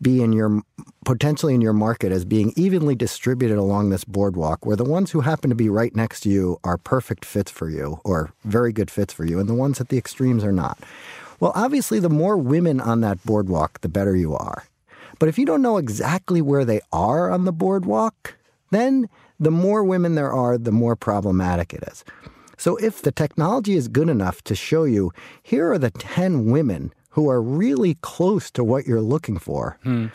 be 0.00 0.22
in 0.22 0.32
your 0.32 0.62
potentially 1.08 1.54
in 1.54 1.62
your 1.62 1.72
market 1.72 2.12
as 2.12 2.26
being 2.26 2.52
evenly 2.54 2.94
distributed 2.94 3.56
along 3.56 3.88
this 3.88 4.04
boardwalk 4.04 4.66
where 4.66 4.76
the 4.76 4.84
ones 4.84 5.10
who 5.10 5.22
happen 5.22 5.48
to 5.48 5.56
be 5.56 5.70
right 5.70 5.96
next 5.96 6.20
to 6.20 6.28
you 6.28 6.60
are 6.64 6.76
perfect 6.76 7.24
fits 7.24 7.50
for 7.50 7.70
you 7.70 7.98
or 8.04 8.30
very 8.44 8.74
good 8.74 8.90
fits 8.90 9.14
for 9.14 9.24
you 9.24 9.40
and 9.40 9.48
the 9.48 9.54
ones 9.54 9.80
at 9.80 9.88
the 9.88 9.96
extremes 9.96 10.44
are 10.44 10.52
not. 10.52 10.78
Well, 11.40 11.52
obviously 11.54 11.98
the 11.98 12.10
more 12.10 12.36
women 12.36 12.78
on 12.78 13.00
that 13.00 13.24
boardwalk, 13.24 13.80
the 13.80 13.88
better 13.88 14.14
you 14.14 14.34
are. 14.34 14.64
But 15.18 15.30
if 15.30 15.38
you 15.38 15.46
don't 15.46 15.62
know 15.62 15.78
exactly 15.78 16.42
where 16.42 16.66
they 16.66 16.82
are 16.92 17.30
on 17.30 17.46
the 17.46 17.52
boardwalk, 17.52 18.34
then 18.70 19.08
the 19.40 19.50
more 19.50 19.82
women 19.82 20.14
there 20.14 20.30
are, 20.30 20.58
the 20.58 20.72
more 20.72 20.94
problematic 20.94 21.72
it 21.72 21.84
is. 21.84 22.04
So 22.58 22.76
if 22.76 23.00
the 23.00 23.12
technology 23.12 23.76
is 23.76 23.88
good 23.88 24.10
enough 24.10 24.42
to 24.42 24.54
show 24.54 24.84
you 24.84 25.12
here 25.42 25.72
are 25.72 25.78
the 25.78 25.90
10 25.90 26.50
women 26.50 26.92
who 27.12 27.30
are 27.30 27.40
really 27.40 27.94
close 28.02 28.50
to 28.50 28.62
what 28.62 28.86
you're 28.86 29.00
looking 29.00 29.38
for, 29.38 29.78
hmm. 29.84 30.08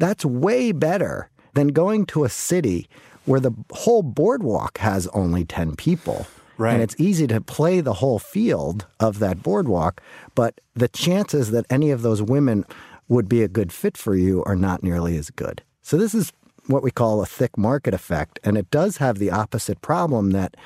That's 0.00 0.24
way 0.24 0.72
better 0.72 1.30
than 1.54 1.68
going 1.68 2.06
to 2.06 2.24
a 2.24 2.28
city 2.28 2.88
where 3.26 3.40
the 3.40 3.52
whole 3.72 4.02
boardwalk 4.02 4.78
has 4.78 5.06
only 5.08 5.44
10 5.44 5.76
people. 5.76 6.26
Right. 6.58 6.74
And 6.74 6.82
it's 6.82 6.96
easy 6.98 7.26
to 7.28 7.40
play 7.40 7.80
the 7.80 7.94
whole 7.94 8.18
field 8.18 8.86
of 8.98 9.18
that 9.20 9.42
boardwalk, 9.42 10.00
but 10.34 10.60
the 10.74 10.88
chances 10.88 11.52
that 11.52 11.64
any 11.70 11.90
of 11.90 12.02
those 12.02 12.20
women 12.20 12.64
would 13.08 13.28
be 13.28 13.42
a 13.42 13.48
good 13.48 13.72
fit 13.72 13.96
for 13.96 14.14
you 14.14 14.42
are 14.44 14.56
not 14.56 14.82
nearly 14.82 15.16
as 15.16 15.30
good. 15.30 15.62
So 15.82 15.96
this 15.96 16.14
is 16.14 16.32
what 16.66 16.82
we 16.82 16.90
call 16.90 17.22
a 17.22 17.26
thick 17.26 17.56
market 17.56 17.94
effect, 17.94 18.38
and 18.44 18.58
it 18.58 18.70
does 18.70 18.98
have 18.98 19.18
the 19.18 19.30
opposite 19.30 19.80
problem 19.80 20.30
that 20.32 20.56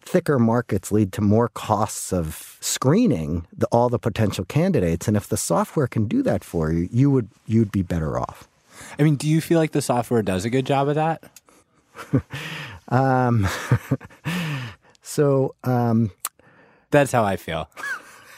thicker 0.00 0.38
markets 0.38 0.90
lead 0.90 1.12
to 1.12 1.20
more 1.20 1.48
costs 1.48 2.12
of 2.12 2.56
screening 2.60 3.46
the, 3.56 3.66
all 3.66 3.88
the 3.88 3.98
potential 3.98 4.44
candidates. 4.44 5.06
And 5.08 5.16
if 5.16 5.28
the 5.28 5.36
software 5.36 5.86
can 5.86 6.06
do 6.06 6.22
that 6.22 6.42
for 6.42 6.72
you, 6.72 6.88
you 6.90 7.10
would 7.10 7.28
you'd 7.46 7.72
be 7.72 7.82
better 7.82 8.18
off. 8.18 8.48
I 8.98 9.02
mean, 9.02 9.16
do 9.16 9.28
you 9.28 9.40
feel 9.40 9.58
like 9.58 9.72
the 9.72 9.82
software 9.82 10.22
does 10.22 10.44
a 10.44 10.50
good 10.50 10.66
job 10.66 10.88
of 10.88 10.96
that? 10.96 11.24
um, 12.88 13.48
so 15.02 15.54
um, 15.64 16.10
that's 16.90 17.12
how 17.12 17.24
I 17.24 17.36
feel. 17.36 17.68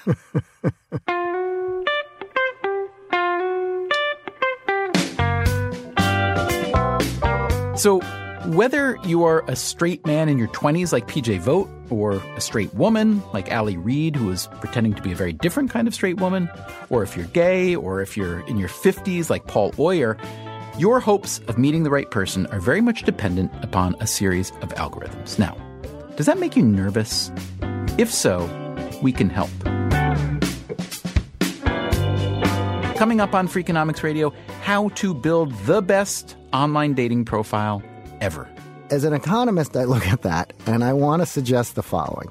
so 7.77 8.01
whether 8.47 8.99
you 9.05 9.25
are 9.25 9.45
a 9.49 9.57
straight 9.57 10.05
man 10.07 10.29
in 10.29 10.39
your 10.39 10.49
20s 10.49 10.93
like 10.93 11.07
PJ 11.07 11.41
Vogt, 11.41 11.71
or 11.91 12.15
a 12.37 12.41
straight 12.41 12.73
woman 12.75 13.23
like 13.33 13.53
Ali 13.53 13.77
Reed, 13.77 14.17
who 14.17 14.31
is 14.31 14.49
pretending 14.61 14.95
to 14.95 15.03
be 15.03 15.13
a 15.13 15.15
very 15.15 15.33
different 15.33 15.71
kind 15.71 15.87
of 15.87 15.95
straight 15.95 16.21
woman, 16.21 16.51
or 16.91 17.03
if 17.03 17.17
you're 17.17 17.27
gay, 17.27 17.77
or 17.77 18.01
if 18.01 18.17
you're 18.17 18.41
in 18.49 18.57
your 18.57 18.69
50s 18.69 19.31
like 19.31 19.47
Paul 19.47 19.73
Oyer, 19.79 20.17
your 20.79 21.01
hopes 21.01 21.41
of 21.49 21.59
meeting 21.59 21.83
the 21.83 21.91
right 21.91 22.11
person 22.11 22.47
are 22.47 22.61
very 22.61 22.81
much 22.81 23.03
dependent 23.03 23.53
upon 23.63 23.95
a 24.01 24.07
series 24.07 24.51
of 24.63 24.71
algorithms. 24.75 25.39
Now, 25.39 25.57
does 26.17 26.27
that 26.27 26.39
make 26.39 26.57
you 26.57 26.63
nervous? 26.63 27.31
If 27.99 28.13
so, 28.13 28.49
we 29.03 29.13
can 29.13 29.29
help. 29.29 29.51
Coming 32.97 33.21
up 33.21 33.35
on 33.35 33.49
Freakonomics 33.49 34.03
Radio, 34.03 34.33
how 34.63 34.89
to 34.91 35.13
build 35.13 35.53
the 35.67 35.83
best 35.83 36.37
online 36.53 36.95
dating 36.95 37.25
profile 37.25 37.83
ever. 38.23 38.49
As 38.91 39.05
an 39.05 39.13
economist, 39.13 39.77
I 39.77 39.85
look 39.85 40.07
at 40.07 40.23
that 40.23 40.53
and 40.67 40.85
I 40.85 40.93
want 40.93 41.21
to 41.23 41.27
suggest 41.27 41.75
the 41.75 41.83
following 41.83 42.29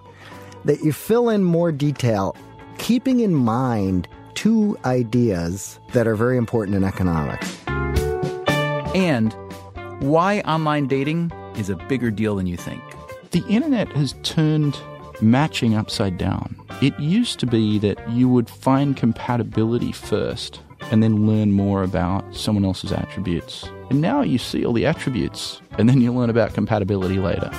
that 0.64 0.82
you 0.82 0.94
fill 0.94 1.28
in 1.30 1.44
more 1.44 1.72
detail, 1.72 2.36
keeping 2.78 3.20
in 3.20 3.36
mind 3.36 4.08
two 4.34 4.78
ideas 4.86 5.80
that 5.94 6.08
are 6.08 6.16
very 6.16 6.38
important 6.38 6.78
in 6.78 6.84
economics. 6.84 7.58
And 8.96 9.34
why 10.02 10.40
online 10.42 10.88
dating 10.88 11.32
is 11.58 11.70
a 11.70 11.76
bigger 11.76 12.10
deal 12.10 12.36
than 12.36 12.48
you 12.48 12.58
think. 12.58 12.82
The 13.32 13.44
internet 13.48 13.92
has 13.94 14.14
turned 14.24 14.80
matching 15.22 15.76
upside 15.76 16.18
down. 16.18 16.56
It 16.82 16.98
used 17.00 17.40
to 17.42 17.46
be 17.46 17.80
that 17.80 18.10
you 18.10 18.30
would 18.30 18.50
find 18.50 18.96
compatibility 18.96 19.92
first 19.92 20.62
and 20.90 21.04
then 21.04 21.28
learn 21.28 21.52
more 21.52 21.84
about 21.84 22.36
someone 22.36 22.66
else's 22.66 22.92
attributes. 22.92 23.64
And 23.90 24.02
now 24.02 24.22
you 24.22 24.38
see 24.38 24.66
all 24.66 24.74
the 24.74 24.86
attributes 24.86 25.62
and 25.78 25.88
then 25.88 26.02
you 26.02 26.14
learn 26.14 26.30
about 26.30 26.54
compatibility 26.54 27.18
later. 27.18 27.52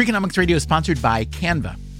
Freakonomics 0.00 0.38
Radio 0.38 0.56
is 0.56 0.62
sponsored 0.62 1.02
by 1.02 1.26
Canva. 1.26 1.76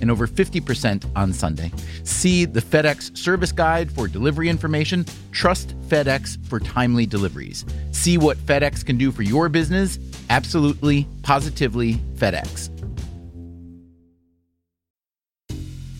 and 0.00 0.10
over 0.10 0.26
50% 0.26 1.04
on 1.16 1.32
Sunday. 1.32 1.72
See 2.04 2.44
the 2.44 2.60
FedEx 2.60 3.16
service 3.16 3.52
guide 3.52 3.90
for 3.90 4.08
delivery 4.08 4.48
information. 4.48 5.04
Trust 5.32 5.78
FedEx 5.88 6.44
for 6.46 6.60
timely 6.60 7.06
deliveries. 7.06 7.64
See 7.92 8.18
what 8.18 8.36
FedEx 8.38 8.84
can 8.84 8.96
do 8.96 9.12
for 9.12 9.22
your 9.22 9.48
business. 9.48 9.98
Absolutely, 10.30 11.06
positively 11.22 11.94
FedEx. 12.14 12.70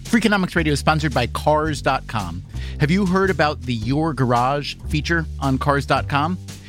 Freakonomics 0.05 0.55
Radio 0.55 0.73
is 0.73 0.79
sponsored 0.79 1.13
by 1.13 1.27
Cars.com. 1.27 2.43
Have 2.79 2.91
you 2.91 3.07
heard 3.07 3.29
about 3.29 3.61
the 3.63 3.75
Your 3.75 4.15
Garage 4.15 4.77
feature 4.89 5.27
on 5.41 5.59
Cars.com? 5.59 6.39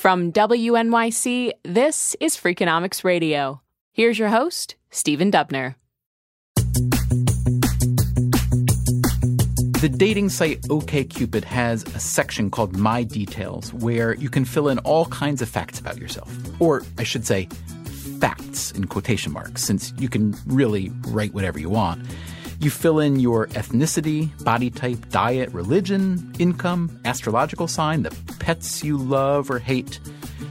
From 0.00 0.32
WNYC, 0.32 1.52
this 1.62 2.16
is 2.20 2.34
Freakonomics 2.34 3.04
Radio. 3.04 3.60
Here's 3.92 4.18
your 4.18 4.30
host, 4.30 4.74
Stephen 4.90 5.30
Dubner. 5.30 5.74
The 9.76 9.94
dating 9.94 10.30
site 10.30 10.62
OKCupid 10.62 11.44
has 11.44 11.82
a 11.94 12.00
section 12.00 12.50
called 12.50 12.74
My 12.78 13.02
Details 13.02 13.74
where 13.74 14.14
you 14.14 14.30
can 14.30 14.46
fill 14.46 14.68
in 14.68 14.78
all 14.78 15.04
kinds 15.04 15.42
of 15.42 15.50
facts 15.50 15.78
about 15.78 15.98
yourself. 15.98 16.34
Or, 16.62 16.82
I 16.96 17.02
should 17.02 17.26
say, 17.26 17.50
facts 18.22 18.72
in 18.72 18.86
quotation 18.86 19.34
marks, 19.34 19.62
since 19.62 19.92
you 19.98 20.08
can 20.08 20.34
really 20.46 20.90
write 21.08 21.34
whatever 21.34 21.58
you 21.58 21.68
want. 21.68 22.00
You 22.60 22.68
fill 22.68 23.00
in 23.00 23.18
your 23.18 23.46
ethnicity, 23.48 24.28
body 24.44 24.68
type, 24.68 25.08
diet, 25.08 25.50
religion, 25.50 26.30
income, 26.38 27.00
astrological 27.06 27.66
sign, 27.66 28.02
the 28.02 28.14
pets 28.38 28.84
you 28.84 28.98
love 28.98 29.50
or 29.50 29.58
hate, 29.58 29.98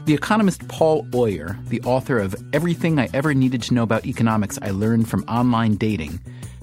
The 0.06 0.16
economist 0.16 0.68
Paul 0.70 1.06
Oyer, 1.14 1.56
the 1.68 1.82
author 1.84 2.18
of 2.18 2.36
Everything 2.52 2.98
I 2.98 3.10
Ever 3.14 3.36
Needed 3.36 3.62
to 3.64 3.76
Know 3.76 3.84
About 3.84 4.08
Economics 4.08 4.58
I 4.60 4.72
Learned 4.72 5.08
from 5.08 5.24
Online 5.26 5.76
Dating, 5.76 6.20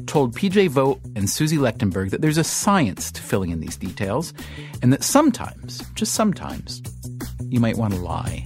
told 0.07 0.35
PJ 0.35 0.69
Vogt 0.71 1.01
and 1.15 1.31
Susie 1.31 1.59
Lechtenberg 1.59 2.11
that 2.11 2.23
there's 2.23 2.39
a 2.39 2.43
science 2.43 3.13
to 3.13 3.23
filling 3.23 3.51
in 3.51 3.61
these 3.61 3.77
details, 3.77 4.35
and 4.83 4.93
that 4.93 5.05
sometimes, 5.05 5.79
just 5.95 6.15
sometimes, 6.15 6.83
you 7.49 7.61
might 7.61 7.77
want 7.77 7.95
to 7.95 8.01
lie. 8.01 8.45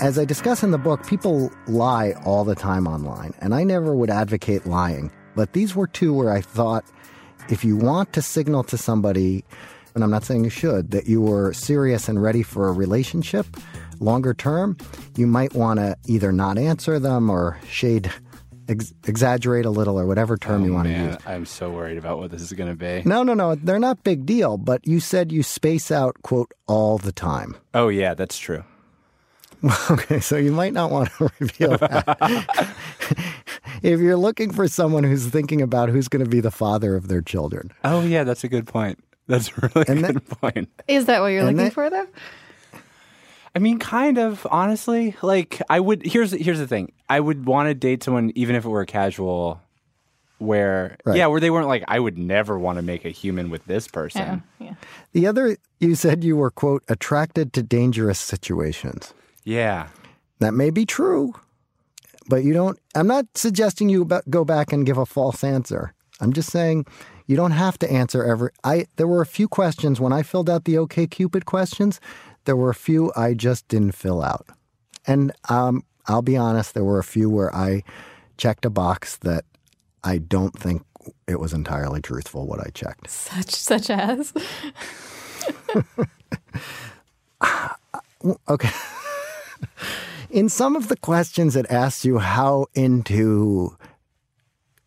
As 0.00 0.20
I 0.20 0.24
discuss 0.24 0.62
in 0.62 0.70
the 0.70 0.78
book, 0.78 1.04
people 1.04 1.50
lie 1.66 2.12
all 2.24 2.44
the 2.44 2.54
time 2.54 2.86
online, 2.86 3.34
and 3.40 3.56
I 3.56 3.64
never 3.64 3.92
would 3.92 4.10
advocate 4.10 4.66
lying. 4.66 5.10
But 5.34 5.52
these 5.52 5.74
were 5.74 5.86
two 5.86 6.12
where 6.14 6.30
I 6.32 6.40
thought 6.40 6.84
if 7.48 7.64
you 7.64 7.76
want 7.76 8.12
to 8.14 8.22
signal 8.22 8.64
to 8.64 8.78
somebody 8.78 9.44
and 9.94 10.02
I'm 10.02 10.10
not 10.10 10.24
saying 10.24 10.44
you 10.44 10.50
should, 10.50 10.90
that 10.92 11.06
you 11.06 11.20
were 11.20 11.52
serious 11.52 12.08
and 12.08 12.22
ready 12.22 12.42
for 12.42 12.68
a 12.68 12.72
relationship 12.72 13.46
longer 14.00 14.32
term, 14.32 14.76
you 15.16 15.26
might 15.26 15.54
want 15.54 15.80
to 15.80 15.96
either 16.06 16.32
not 16.32 16.56
answer 16.56 16.98
them 16.98 17.28
or 17.28 17.58
shade, 17.68 18.10
ex- 18.70 18.94
exaggerate 19.06 19.66
a 19.66 19.70
little 19.70 19.98
or 20.00 20.06
whatever 20.06 20.38
term 20.38 20.62
Oh, 20.62 20.64
you 20.66 20.72
want 20.72 20.88
man, 20.88 21.06
to 21.08 21.12
use. 21.12 21.22
I'm 21.26 21.44
so 21.44 21.70
worried 21.70 21.98
about 21.98 22.18
what 22.18 22.30
this 22.30 22.40
is 22.40 22.54
going 22.54 22.70
to 22.70 22.74
be. 22.74 23.02
No, 23.06 23.22
no, 23.22 23.34
no, 23.34 23.54
they're 23.54 23.78
not 23.78 24.02
big 24.02 24.24
deal, 24.24 24.56
but 24.56 24.86
you 24.86 24.98
said 24.98 25.30
you 25.30 25.42
space 25.42 25.90
out, 25.90 26.16
quote, 26.22 26.52
all 26.66 26.96
the 26.96 27.12
time. 27.12 27.54
Oh, 27.74 27.88
yeah, 27.88 28.14
that's 28.14 28.38
true. 28.38 28.64
Okay, 29.90 30.20
so 30.20 30.36
you 30.36 30.50
might 30.52 30.72
not 30.72 30.90
want 30.90 31.10
to 31.12 31.30
reveal 31.38 31.76
that. 31.78 32.68
if 33.82 34.00
you're 34.00 34.16
looking 34.16 34.50
for 34.52 34.66
someone 34.68 35.04
who's 35.04 35.26
thinking 35.26 35.62
about 35.62 35.88
who's 35.88 36.08
going 36.08 36.24
to 36.24 36.28
be 36.30 36.40
the 36.40 36.50
father 36.50 36.96
of 36.96 37.08
their 37.08 37.22
children. 37.22 37.70
Oh, 37.84 38.00
yeah, 38.02 38.24
that's 38.24 38.42
a 38.44 38.48
good 38.48 38.66
point. 38.66 38.98
That's 39.28 39.48
a 39.50 39.70
really 39.74 39.86
And 39.88 40.02
good 40.04 40.14
that- 40.16 40.40
point. 40.40 40.68
Is 40.88 41.06
that 41.06 41.20
what 41.20 41.28
you're 41.28 41.42
looking 41.44 41.56
that- 41.58 41.72
for, 41.72 41.88
though? 41.90 42.06
I 43.54 43.58
mean, 43.58 43.78
kind 43.78 44.18
of, 44.18 44.46
honestly. 44.50 45.14
Like, 45.22 45.60
I 45.68 45.78
would. 45.78 46.04
Here's 46.06 46.32
here's 46.32 46.58
the 46.58 46.66
thing. 46.66 46.90
I 47.10 47.20
would 47.20 47.44
want 47.44 47.68
to 47.68 47.74
date 47.74 48.02
someone, 48.02 48.32
even 48.34 48.56
if 48.56 48.64
it 48.64 48.68
were 48.68 48.86
casual, 48.86 49.60
where 50.38 50.96
Right. 51.04 51.18
yeah, 51.18 51.26
where 51.26 51.38
they 51.38 51.50
weren't 51.50 51.68
like, 51.68 51.84
I 51.86 52.00
would 52.00 52.16
never 52.16 52.58
want 52.58 52.76
to 52.78 52.82
make 52.82 53.04
a 53.04 53.10
human 53.10 53.50
with 53.50 53.64
this 53.66 53.86
person. 53.88 54.42
Yeah. 54.58 54.66
yeah. 54.68 54.74
The 55.12 55.26
other, 55.26 55.58
you 55.80 55.94
said 55.96 56.24
you 56.24 56.34
were, 56.38 56.50
quote, 56.50 56.82
attracted 56.88 57.52
to 57.52 57.62
dangerous 57.62 58.18
situations. 58.18 59.12
Yeah. 59.44 59.88
That 60.38 60.54
may 60.54 60.70
be 60.70 60.84
true, 60.84 61.34
but 62.28 62.42
you 62.44 62.52
don't. 62.52 62.78
I'm 62.94 63.06
not 63.06 63.26
suggesting 63.36 63.88
you 63.88 64.04
ba- 64.04 64.22
go 64.28 64.44
back 64.44 64.72
and 64.72 64.84
give 64.84 64.98
a 64.98 65.06
false 65.06 65.44
answer. 65.44 65.94
I'm 66.20 66.32
just 66.32 66.50
saying 66.50 66.86
you 67.26 67.36
don't 67.36 67.52
have 67.52 67.78
to 67.78 67.90
answer 67.90 68.24
every. 68.24 68.50
I 68.64 68.86
there 68.96 69.06
were 69.06 69.22
a 69.22 69.26
few 69.26 69.46
questions 69.46 70.00
when 70.00 70.12
I 70.12 70.22
filled 70.22 70.50
out 70.50 70.64
the 70.64 70.78
OK 70.78 71.06
Cupid 71.06 71.46
questions. 71.46 72.00
There 72.44 72.56
were 72.56 72.70
a 72.70 72.74
few 72.74 73.12
I 73.16 73.34
just 73.34 73.68
didn't 73.68 73.92
fill 73.92 74.20
out, 74.22 74.48
and 75.06 75.30
um, 75.48 75.84
I'll 76.06 76.22
be 76.22 76.36
honest. 76.36 76.74
There 76.74 76.84
were 76.84 76.98
a 76.98 77.04
few 77.04 77.30
where 77.30 77.54
I 77.54 77.84
checked 78.36 78.64
a 78.64 78.70
box 78.70 79.16
that 79.18 79.44
I 80.02 80.18
don't 80.18 80.58
think 80.58 80.82
it 81.28 81.38
was 81.38 81.52
entirely 81.52 82.00
truthful 82.00 82.46
what 82.46 82.58
I 82.60 82.70
checked. 82.70 83.08
Such 83.08 83.50
such 83.50 83.90
as. 83.90 84.32
Okay. 88.48 88.70
In 90.32 90.48
some 90.48 90.76
of 90.76 90.88
the 90.88 90.96
questions, 90.96 91.56
it 91.56 91.66
asks 91.68 92.06
you 92.06 92.16
how 92.16 92.64
into 92.74 93.76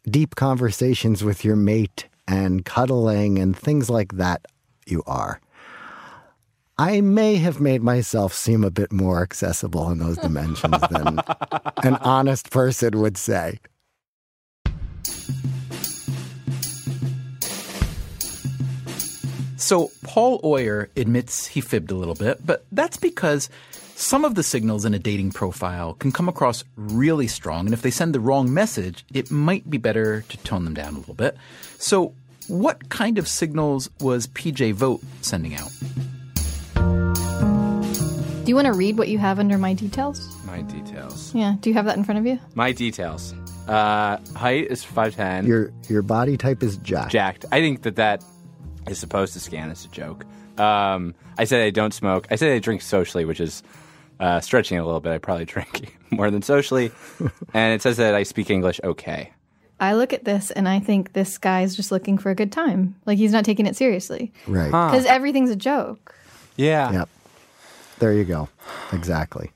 deep 0.10 0.34
conversations 0.36 1.24
with 1.24 1.46
your 1.46 1.56
mate 1.56 2.08
and 2.28 2.66
cuddling 2.66 3.38
and 3.38 3.56
things 3.56 3.88
like 3.88 4.14
that 4.14 4.44
you 4.88 5.04
are. 5.06 5.40
I 6.80 7.00
may 7.02 7.36
have 7.36 7.60
made 7.60 7.84
myself 7.84 8.34
seem 8.34 8.64
a 8.64 8.72
bit 8.72 8.92
more 8.92 9.22
accessible 9.22 9.92
in 9.92 10.00
those 10.00 10.18
dimensions 10.18 10.82
than 10.90 11.20
an 11.84 11.94
honest 11.98 12.50
person 12.50 13.00
would 13.00 13.16
say. 13.16 13.60
So 19.58 19.92
Paul 20.02 20.42
Oyer 20.44 20.90
admits 20.98 21.46
he 21.46 21.62
fibbed 21.62 21.92
a 21.92 21.96
little 21.96 22.16
bit, 22.16 22.44
but 22.44 22.66
that's 22.72 22.98
because 22.98 23.48
some 23.98 24.26
of 24.26 24.36
the 24.36 24.44
signals 24.44 24.84
in 24.84 24.94
a 24.94 25.00
dating 25.00 25.32
profile 25.32 25.94
can 25.94 26.12
come 26.12 26.28
across 26.28 26.66
really 26.76 27.28
strong, 27.28 27.66
and 27.66 27.74
if 27.74 27.82
they 27.82 27.92
send 27.92 28.14
the 28.14 28.20
wrong 28.20 28.54
message, 28.54 29.06
it 29.14 29.32
might 29.32 29.70
be 29.70 29.78
better 29.78 30.22
to 30.28 30.38
tone 30.38 30.66
them 30.66 30.74
down 30.74 30.96
a 30.96 31.00
little 31.00 31.14
bit. 31.14 31.38
So, 31.78 32.14
what 32.48 32.90
kind 32.90 33.18
of 33.18 33.28
signals 33.28 33.90
was 34.02 34.28
PJ 34.28 34.74
Vogt 34.74 35.04
sending 35.22 35.56
out? 35.56 35.72
Do 36.76 38.50
you 38.50 38.56
want 38.56 38.68
to 38.68 38.74
read 38.74 38.98
what 38.98 39.08
you 39.08 39.18
have 39.18 39.40
under 39.40 39.58
my 39.58 39.74
details? 39.74 40.30
My 40.46 40.62
details. 40.62 41.34
Yeah. 41.34 41.56
Do 41.62 41.70
you 41.70 41.74
have 41.74 41.86
that 41.86 41.98
in 41.98 42.04
front 42.04 42.20
of 42.20 42.26
you? 42.28 42.38
My 42.54 42.74
details. 42.74 43.34
Uh, 43.68 44.18
height 44.36 44.68
is 44.70 44.84
five 44.84 45.16
ten. 45.16 45.48
Your 45.48 45.72
your 45.90 46.04
body 46.04 46.38
type 46.38 46.62
is 46.62 46.78
jacked. 46.78 47.14
jacked. 47.14 47.46
I 47.52 47.62
think 47.62 47.84
that 47.84 47.96
that 47.96 48.24
is 48.88 49.00
supposed 49.00 49.34
to 49.34 49.40
scan 49.40 49.72
as 49.72 49.86
a 49.86 49.88
joke. 49.88 50.26
Um, 50.60 51.16
I 51.38 51.46
said 51.46 51.62
I 51.62 51.70
don't 51.70 51.94
smoke. 51.94 52.28
I 52.30 52.36
said 52.36 52.52
I 52.52 52.60
drink 52.60 52.82
socially, 52.82 53.26
which 53.26 53.40
is 53.40 53.64
uh, 54.20 54.40
stretching 54.42 54.78
a 54.78 54.86
little 54.86 55.00
bit. 55.02 55.12
I 55.12 55.18
probably 55.18 55.46
drink 55.56 55.98
more 56.12 56.32
than 56.32 56.42
socially. 56.42 56.92
and 57.54 57.74
it 57.74 57.82
says 57.82 57.98
that 57.98 58.16
I 58.16 58.24
speak 58.24 58.50
English 58.50 58.80
okay. 58.84 59.32
I 59.80 59.94
look 59.96 60.14
at 60.14 60.24
this 60.24 60.52
and 60.52 60.70
I 60.70 60.80
think 60.80 61.12
this 61.14 61.38
guy's 61.38 61.76
just 61.76 61.92
looking 61.92 62.18
for 62.18 62.30
a 62.30 62.36
good 62.36 62.52
time. 62.52 62.96
Like 63.06 63.18
he's 63.18 63.34
not 63.34 63.44
taking 63.44 63.66
it 63.66 63.76
seriously. 63.76 64.32
Right. 64.48 64.68
Because 64.68 65.06
everything's 65.06 65.50
a 65.50 65.56
joke. 65.56 66.16
Yeah. 66.56 66.92
Yep. 66.94 67.10
There 68.00 68.14
you 68.14 68.24
go. 68.24 68.48
Exactly. 68.94 69.52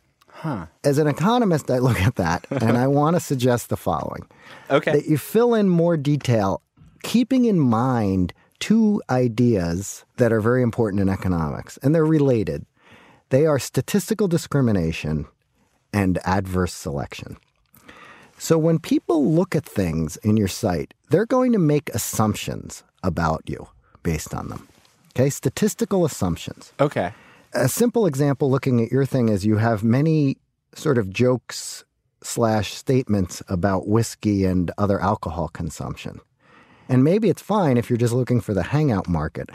As 0.86 0.98
an 0.98 1.08
economist, 1.08 1.70
I 1.70 1.80
look 1.80 2.00
at 2.02 2.16
that 2.16 2.46
and 2.52 2.78
I 2.78 2.88
want 2.88 3.16
to 3.18 3.20
suggest 3.20 3.70
the 3.70 3.76
following 3.78 4.26
Okay. 4.70 4.92
that 4.94 5.06
you 5.06 5.18
fill 5.18 5.54
in 5.54 5.68
more 5.70 5.98
detail, 5.98 6.62
keeping 7.04 7.46
in 7.46 7.60
mind 7.60 8.34
two 8.60 9.02
ideas 9.10 10.06
that 10.18 10.32
are 10.34 10.42
very 10.42 10.62
important 10.64 11.02
in 11.02 11.10
economics, 11.10 11.78
and 11.84 11.94
they're 11.96 12.06
related. 12.06 12.66
They 13.30 13.46
are 13.46 13.60
statistical 13.60 14.28
discrimination 14.28 15.28
and 15.94 16.20
adverse 16.26 16.74
selection. 16.74 17.38
So 18.38 18.58
when 18.58 18.80
people 18.80 19.32
look 19.32 19.56
at 19.56 19.66
things 19.66 20.18
in 20.18 20.38
your 20.38 20.48
site, 20.48 20.94
they're 21.10 21.26
going 21.26 21.52
to 21.52 21.60
make 21.60 21.90
assumptions 21.90 22.84
about 23.04 23.44
you 23.48 23.68
based 24.02 24.34
on 24.34 24.48
them. 24.50 24.68
Okay, 25.16 25.30
statistical 25.30 26.06
assumptions 26.06 26.72
okay. 26.80 27.12
a 27.54 27.68
simple 27.68 28.06
example 28.06 28.50
looking 28.50 28.82
at 28.82 28.92
your 28.92 29.06
thing 29.06 29.28
is 29.28 29.46
you 29.46 29.58
have 29.58 29.84
many 29.84 30.38
sort 30.74 30.98
of 30.98 31.10
jokes 31.10 31.84
slash 32.24 32.74
statements 32.74 33.42
about 33.50 33.88
whiskey 33.88 34.46
and 34.46 34.72
other 34.78 35.02
alcohol 35.02 35.50
consumption. 35.50 36.20
And 36.88 37.04
maybe 37.04 37.30
it's 37.30 37.42
fine 37.42 37.78
if 37.78 37.90
you're 37.90 37.98
just 37.98 38.14
looking 38.14 38.42
for 38.42 38.54
the 38.54 38.64
hangout 38.64 39.08
market. 39.08 39.50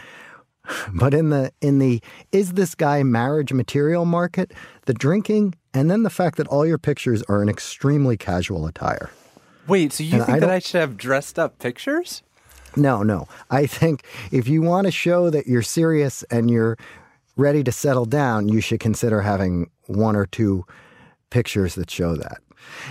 But 0.92 1.14
in 1.14 1.30
the 1.30 1.52
in 1.60 1.78
the 1.78 2.02
is 2.32 2.54
this 2.54 2.74
guy 2.74 3.02
marriage 3.02 3.52
material 3.52 4.04
market, 4.04 4.52
the 4.86 4.94
drinking 4.94 5.54
and 5.74 5.90
then 5.90 6.04
the 6.04 6.10
fact 6.10 6.36
that 6.36 6.46
all 6.46 6.64
your 6.64 6.78
pictures 6.78 7.22
are 7.24 7.42
in 7.42 7.48
extremely 7.48 8.16
casual 8.16 8.66
attire. 8.66 9.10
Wait, 9.66 9.92
so 9.92 10.04
you 10.04 10.14
And 10.14 10.22
I 10.22 10.26
think 10.26 10.40
that 10.40 10.50
I 10.50 10.58
should 10.58 10.80
have 10.80 10.96
dressed 10.96 11.38
up 11.38 11.58
pictures? 11.58 12.22
No, 12.76 13.02
no. 13.02 13.28
I 13.50 13.66
think 13.66 14.04
if 14.30 14.48
you 14.48 14.62
want 14.62 14.86
to 14.86 14.90
show 14.90 15.30
that 15.30 15.46
you're 15.46 15.62
serious 15.62 16.22
and 16.24 16.50
you're 16.50 16.76
ready 17.36 17.64
to 17.64 17.72
settle 17.72 18.04
down, 18.04 18.48
you 18.48 18.60
should 18.60 18.80
consider 18.80 19.22
having 19.22 19.70
one 19.86 20.16
or 20.16 20.26
two 20.26 20.64
pictures 21.30 21.74
that 21.74 21.90
show 21.90 22.14
that. 22.14 22.38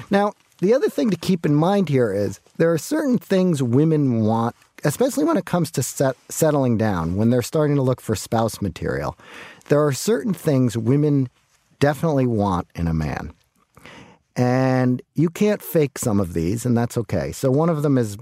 Now, 0.10 0.34
the 0.60 0.74
other 0.74 0.90
thing 0.90 1.10
to 1.10 1.18
keep 1.18 1.46
in 1.46 1.56
mind 1.56 1.90
here 1.90 2.14
is 2.14 2.40
there 2.58 2.72
are 2.72 2.78
certain 2.78 3.18
things 3.18 3.62
women 3.62 4.22
want, 4.22 4.56
especially 4.84 5.24
when 5.26 5.38
it 5.38 5.46
comes 5.46 5.72
to 5.72 5.84
set, 5.84 6.16
settling 6.30 6.78
down, 6.78 7.16
when 7.16 7.30
they're 7.30 7.42
starting 7.42 7.76
to 7.76 7.82
look 7.82 8.02
for 8.02 8.16
spouse 8.16 8.62
material. 8.62 9.18
There 9.68 9.86
are 9.86 9.94
certain 9.94 10.34
things 10.34 10.78
women 10.78 11.30
definitely 11.80 12.28
want 12.28 12.68
in 12.76 12.88
a 12.88 12.94
man. 12.94 13.34
And 14.36 15.02
you 15.16 15.30
can't 15.30 15.62
fake 15.62 15.98
some 15.98 16.20
of 16.20 16.34
these, 16.34 16.66
and 16.66 16.76
that's 16.76 16.98
okay. 16.98 17.32
So 17.32 17.52
one 17.52 17.70
of 17.70 17.84
them 17.84 17.98
is 17.98 18.18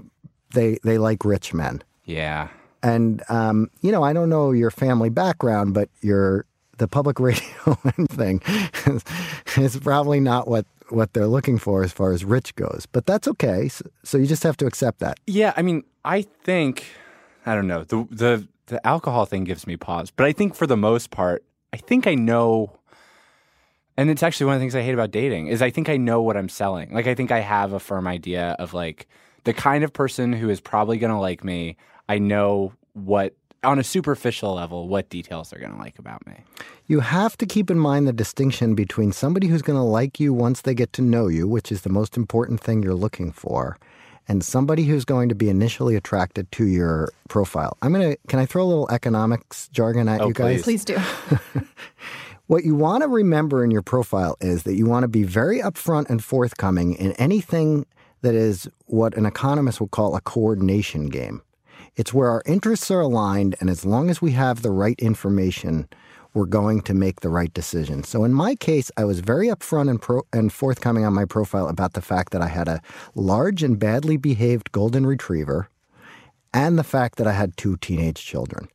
they 0.52 0.78
they 0.82 0.98
like 0.98 1.24
rich 1.24 1.54
men. 1.54 1.82
Yeah. 2.04 2.48
And 2.82 3.22
um, 3.28 3.70
you 3.80 3.92
know, 3.92 4.02
I 4.02 4.12
don't 4.12 4.28
know 4.28 4.50
your 4.50 4.70
family 4.70 5.08
background, 5.08 5.72
but 5.72 5.88
your 6.00 6.44
the 6.78 6.88
public 6.88 7.18
radio 7.28 7.74
thing 8.10 8.42
is, 8.86 9.04
is 9.56 9.76
probably 9.78 10.20
not 10.20 10.48
what 10.48 10.66
what 10.90 11.14
they're 11.14 11.26
looking 11.26 11.58
for 11.58 11.82
as 11.82 11.92
far 11.92 12.12
as 12.12 12.24
rich 12.24 12.54
goes. 12.54 12.86
But 12.90 13.06
that's 13.06 13.26
okay. 13.26 13.68
So, 13.68 13.84
so 14.02 14.18
you 14.18 14.26
just 14.26 14.42
have 14.42 14.56
to 14.58 14.66
accept 14.66 14.98
that. 14.98 15.18
Yeah, 15.26 15.54
I 15.56 15.62
mean, 15.62 15.84
I 16.04 16.22
think 16.22 16.86
I 17.46 17.54
don't 17.54 17.66
know. 17.66 17.84
The 17.84 18.06
the 18.10 18.48
the 18.66 18.86
alcohol 18.86 19.26
thing 19.26 19.44
gives 19.44 19.66
me 19.66 19.76
pause, 19.76 20.10
but 20.10 20.26
I 20.26 20.32
think 20.32 20.54
for 20.54 20.66
the 20.66 20.76
most 20.76 21.10
part, 21.10 21.44
I 21.72 21.76
think 21.76 22.06
I 22.06 22.14
know 22.14 22.78
and 23.96 24.10
it's 24.10 24.22
actually 24.22 24.46
one 24.46 24.54
of 24.54 24.60
the 24.60 24.64
things 24.64 24.74
I 24.74 24.82
hate 24.82 24.94
about 24.94 25.10
dating 25.10 25.48
is 25.48 25.60
I 25.60 25.70
think 25.70 25.88
I 25.88 25.96
know 25.96 26.22
what 26.22 26.36
I'm 26.36 26.48
selling. 26.48 26.92
Like 26.92 27.06
I 27.06 27.14
think 27.14 27.30
I 27.30 27.40
have 27.40 27.72
a 27.72 27.80
firm 27.80 28.06
idea 28.06 28.56
of 28.58 28.72
like 28.74 29.06
the 29.44 29.52
kind 29.52 29.84
of 29.84 29.92
person 29.92 30.32
who 30.32 30.48
is 30.48 30.60
probably 30.60 30.96
going 30.98 31.12
to 31.12 31.18
like 31.18 31.44
me. 31.44 31.76
I 32.08 32.18
know 32.18 32.72
what 32.94 33.34
on 33.64 33.78
a 33.78 33.84
superficial 33.84 34.54
level, 34.54 34.88
what 34.88 35.08
details 35.08 35.50
they're 35.50 35.60
going 35.60 35.72
to 35.72 35.78
like 35.78 35.98
about 35.98 36.26
me. 36.26 36.34
You 36.86 37.00
have 37.00 37.36
to 37.38 37.46
keep 37.46 37.70
in 37.70 37.78
mind 37.78 38.08
the 38.08 38.12
distinction 38.12 38.74
between 38.74 39.12
somebody 39.12 39.46
who's 39.46 39.62
going 39.62 39.78
to 39.78 39.84
like 39.84 40.18
you 40.18 40.32
once 40.32 40.62
they 40.62 40.74
get 40.74 40.92
to 40.94 41.02
know 41.02 41.28
you, 41.28 41.46
which 41.46 41.70
is 41.70 41.82
the 41.82 41.88
most 41.88 42.16
important 42.16 42.60
thing 42.60 42.82
you're 42.82 42.94
looking 42.94 43.30
for, 43.30 43.78
and 44.28 44.44
somebody 44.44 44.84
who's 44.84 45.04
going 45.04 45.28
to 45.28 45.34
be 45.34 45.48
initially 45.48 45.96
attracted 45.96 46.50
to 46.52 46.66
your 46.66 47.12
profile. 47.28 47.76
I'm 47.82 47.92
going 47.92 48.12
to 48.12 48.18
can 48.28 48.38
I 48.38 48.46
throw 48.46 48.62
a 48.62 48.64
little 48.64 48.90
economics 48.90 49.68
jargon 49.68 50.08
at 50.08 50.20
Oh, 50.20 50.28
you 50.28 50.34
guys? 50.34 50.62
Please 50.62 50.84
do. 50.84 50.98
What 52.52 52.64
you 52.64 52.74
want 52.74 53.02
to 53.02 53.08
remember 53.08 53.64
in 53.64 53.70
your 53.70 53.80
profile 53.80 54.36
is 54.42 54.64
that 54.64 54.74
you 54.74 54.84
want 54.84 55.04
to 55.04 55.08
be 55.08 55.22
very 55.22 55.60
upfront 55.60 56.10
and 56.10 56.22
forthcoming 56.22 56.92
in 56.94 57.12
anything 57.12 57.86
that 58.20 58.34
is 58.34 58.68
what 58.86 59.16
an 59.16 59.24
economist 59.24 59.80
would 59.80 59.90
call 59.90 60.16
a 60.16 60.20
coordination 60.20 61.06
game. 61.06 61.40
It's 61.96 62.12
where 62.12 62.28
our 62.28 62.42
interests 62.44 62.90
are 62.90 63.00
aligned, 63.00 63.56
and 63.60 63.70
as 63.70 63.86
long 63.86 64.10
as 64.10 64.20
we 64.20 64.32
have 64.32 64.60
the 64.60 64.70
right 64.70 64.98
information, 64.98 65.88
we're 66.34 66.46
going 66.46 66.80
to 66.82 66.94
make 66.94 67.20
the 67.20 67.28
right 67.28 67.52
decision. 67.52 68.04
So 68.04 68.24
in 68.24 68.32
my 68.32 68.54
case, 68.54 68.90
I 68.96 69.04
was 69.04 69.20
very 69.20 69.48
upfront 69.48 69.90
and, 69.90 70.00
pro- 70.00 70.26
and 70.32 70.52
forthcoming 70.52 71.04
on 71.04 71.12
my 71.12 71.24
profile 71.24 71.68
about 71.68 71.92
the 71.92 72.02
fact 72.02 72.32
that 72.32 72.42
I 72.42 72.48
had 72.48 72.68
a 72.68 72.80
large 73.14 73.62
and 73.62 73.78
badly 73.78 74.16
behaved 74.16 74.72
golden 74.72 75.04
retriever 75.04 75.68
and 76.54 76.78
the 76.78 76.84
fact 76.84 77.16
that 77.16 77.26
I 77.26 77.32
had 77.32 77.56
two 77.56 77.76
teenage 77.76 78.24
children. 78.24 78.68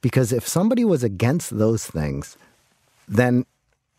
Because 0.00 0.32
if 0.32 0.46
somebody 0.46 0.84
was 0.84 1.02
against 1.02 1.56
those 1.56 1.86
things, 1.86 2.36
then 3.08 3.44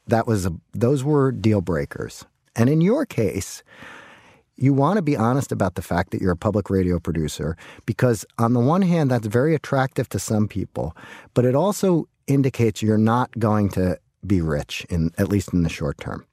that 0.07 0.27
was 0.27 0.45
a, 0.45 0.53
those 0.73 1.03
were 1.03 1.31
deal 1.31 1.61
breakers. 1.61 2.25
And 2.55 2.69
in 2.69 2.81
your 2.81 3.05
case, 3.05 3.63
you 4.57 4.73
want 4.73 4.97
to 4.97 5.01
be 5.01 5.15
honest 5.15 5.51
about 5.51 5.75
the 5.75 5.81
fact 5.81 6.11
that 6.11 6.21
you're 6.21 6.31
a 6.31 6.37
public 6.37 6.69
radio 6.69 6.99
producer 6.99 7.55
because 7.85 8.25
on 8.39 8.53
the 8.53 8.59
one 8.59 8.81
hand 8.81 9.11
that's 9.11 9.27
very 9.27 9.53
attractive 9.53 10.09
to 10.09 10.19
some 10.19 10.47
people, 10.47 10.95
but 11.33 11.45
it 11.45 11.55
also 11.55 12.07
indicates 12.27 12.81
you're 12.81 12.97
not 12.97 13.31
going 13.39 13.69
to 13.69 13.99
be 14.25 14.41
rich 14.41 14.85
in 14.89 15.11
at 15.17 15.29
least 15.29 15.53
in 15.53 15.63
the 15.63 15.69
short 15.69 15.97
term. 15.97 16.25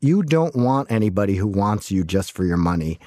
You 0.00 0.22
don't 0.22 0.56
want 0.56 0.90
anybody 0.90 1.36
who 1.36 1.46
wants 1.46 1.90
you 1.92 2.02
just 2.02 2.32
for 2.32 2.44
your 2.44 2.56
money, 2.56 2.98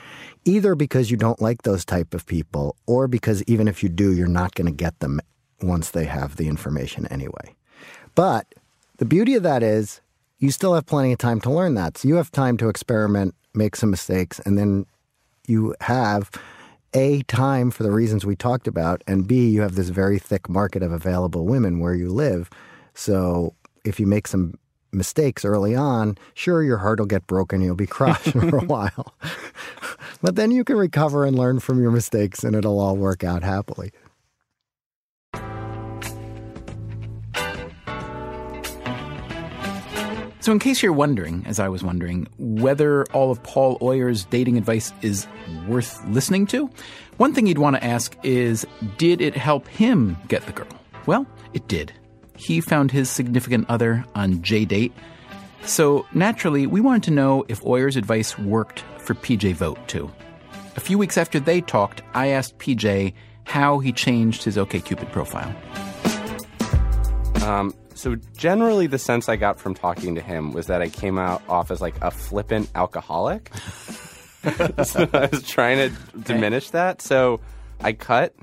either 0.45 0.75
because 0.75 1.11
you 1.11 1.17
don't 1.17 1.41
like 1.41 1.63
those 1.63 1.83
type 1.83 2.13
of 2.13 2.25
people 2.25 2.77
or 2.85 3.07
because 3.07 3.43
even 3.43 3.67
if 3.67 3.83
you 3.83 3.89
do, 3.89 4.13
you're 4.13 4.27
not 4.27 4.55
going 4.55 4.67
to 4.67 4.71
get 4.71 4.99
them 4.99 5.19
once 5.61 5.91
they 5.91 6.05
have 6.05 6.37
the 6.37 6.47
information 6.47 7.05
anyway. 7.07 7.55
But 8.13 8.55
the 8.97 9.05
beauty 9.05 9.35
of 9.35 9.43
that 9.43 9.61
is 9.61 9.99
you 10.39 10.51
still 10.51 10.73
have 10.73 10.85
plenty 10.85 11.11
of 11.11 11.17
time 11.17 11.41
to 11.41 11.51
learn 11.51 11.75
that. 11.75 11.97
So 11.97 12.07
you 12.07 12.15
have 12.15 12.31
time 12.31 12.55
to 12.57 12.69
experiment, 12.69 13.35
make 13.53 13.75
some 13.75 13.91
mistakes, 13.91 14.39
and 14.45 14.57
then 14.57 14.85
you 15.47 15.75
have 15.81 16.31
A, 16.95 17.23
time 17.23 17.71
for 17.71 17.83
the 17.83 17.91
reasons 17.91 18.25
we 18.25 18.37
talked 18.37 18.67
about, 18.67 19.03
and 19.05 19.27
B, 19.27 19.49
you 19.49 19.61
have 19.61 19.75
this 19.75 19.89
very 19.89 20.17
thick 20.17 20.47
market 20.47 20.81
of 20.81 20.93
available 20.93 21.45
women 21.45 21.79
where 21.79 21.93
you 21.93 22.07
live. 22.07 22.49
So 22.93 23.53
if 23.83 23.99
you 23.99 24.07
make 24.07 24.27
some 24.27 24.57
mistakes 24.93 25.43
early 25.43 25.75
on, 25.75 26.17
sure, 26.35 26.63
your 26.63 26.77
heart 26.77 26.99
will 26.99 27.05
get 27.05 27.27
broken, 27.27 27.59
you'll 27.61 27.75
be 27.75 27.85
crushed 27.85 28.31
for 28.31 28.59
a 28.59 28.63
while. 28.63 29.13
but 30.21 30.37
then 30.37 30.51
you 30.51 30.63
can 30.63 30.77
recover 30.77 31.25
and 31.25 31.37
learn 31.37 31.59
from 31.59 31.81
your 31.81 31.91
mistakes, 31.91 32.45
and 32.45 32.55
it'll 32.55 32.79
all 32.79 32.95
work 32.95 33.25
out 33.25 33.43
happily. 33.43 33.91
So, 40.45 40.51
in 40.51 40.59
case 40.59 40.83
you're 40.83 40.93
wondering, 40.93 41.43
as 41.47 41.59
I 41.59 41.69
was 41.69 41.83
wondering, 41.83 42.27
whether 42.37 43.03
all 43.05 43.31
of 43.31 43.41
Paul 43.41 43.79
Oyer's 43.81 44.25
dating 44.25 44.59
advice 44.59 44.93
is 45.01 45.25
worth 45.67 46.05
listening 46.09 46.45
to, 46.45 46.69
one 47.17 47.33
thing 47.33 47.47
you'd 47.47 47.57
want 47.57 47.77
to 47.77 47.83
ask 47.83 48.15
is 48.21 48.63
Did 48.99 49.21
it 49.21 49.35
help 49.35 49.67
him 49.67 50.15
get 50.27 50.45
the 50.45 50.51
girl? 50.51 50.67
Well, 51.07 51.25
it 51.53 51.67
did. 51.67 51.93
He 52.37 52.61
found 52.61 52.91
his 52.91 53.09
significant 53.09 53.65
other 53.69 54.05
on 54.13 54.35
JDate. 54.35 54.91
So, 55.63 56.05
naturally, 56.13 56.67
we 56.67 56.79
wanted 56.79 57.01
to 57.05 57.11
know 57.11 57.43
if 57.47 57.65
Oyer's 57.65 57.95
advice 57.95 58.37
worked 58.37 58.83
for 58.99 59.15
PJ 59.15 59.55
Vogt, 59.55 59.87
too. 59.87 60.11
A 60.75 60.79
few 60.79 60.99
weeks 60.99 61.17
after 61.17 61.39
they 61.39 61.59
talked, 61.59 62.03
I 62.13 62.27
asked 62.27 62.59
PJ 62.59 63.15
how 63.45 63.79
he 63.79 63.91
changed 63.91 64.43
his 64.43 64.57
OKCupid 64.57 65.11
profile. 65.11 65.55
Um, 67.43 67.73
so 68.05 68.13
generally, 68.37 68.85
the 68.85 68.99
sense 68.99 69.27
I 69.27 69.35
got 69.35 69.59
from 69.59 69.73
talking 69.73 70.13
to 70.13 70.21
him 70.21 70.53
was 70.53 70.67
that 70.67 70.79
I 70.79 70.89
came 70.89 71.17
out 71.17 71.41
off 71.49 71.71
as 71.71 71.81
like 71.81 71.95
a 72.03 72.11
flippant 72.11 72.69
alcoholic. 72.75 73.51
so 74.83 75.09
I 75.11 75.27
was 75.31 75.41
trying 75.41 75.77
to 75.89 76.19
diminish 76.19 76.69
that. 76.69 77.01
So 77.01 77.39
I 77.81 77.93
cut. 77.93 78.35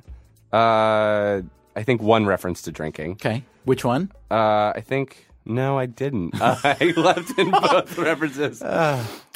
Uh, 0.52 1.42
I 1.76 1.84
think 1.84 2.02
one 2.02 2.26
reference 2.26 2.62
to 2.62 2.72
drinking. 2.72 3.12
Okay. 3.12 3.44
Which 3.62 3.84
one? 3.84 4.10
Uh, 4.32 4.72
I 4.74 4.82
think 4.84 5.28
no, 5.44 5.78
I 5.78 5.86
didn't. 5.86 6.32
I 6.42 6.92
left 6.96 7.38
in 7.38 7.52
both 7.52 7.96
references. 7.98 8.60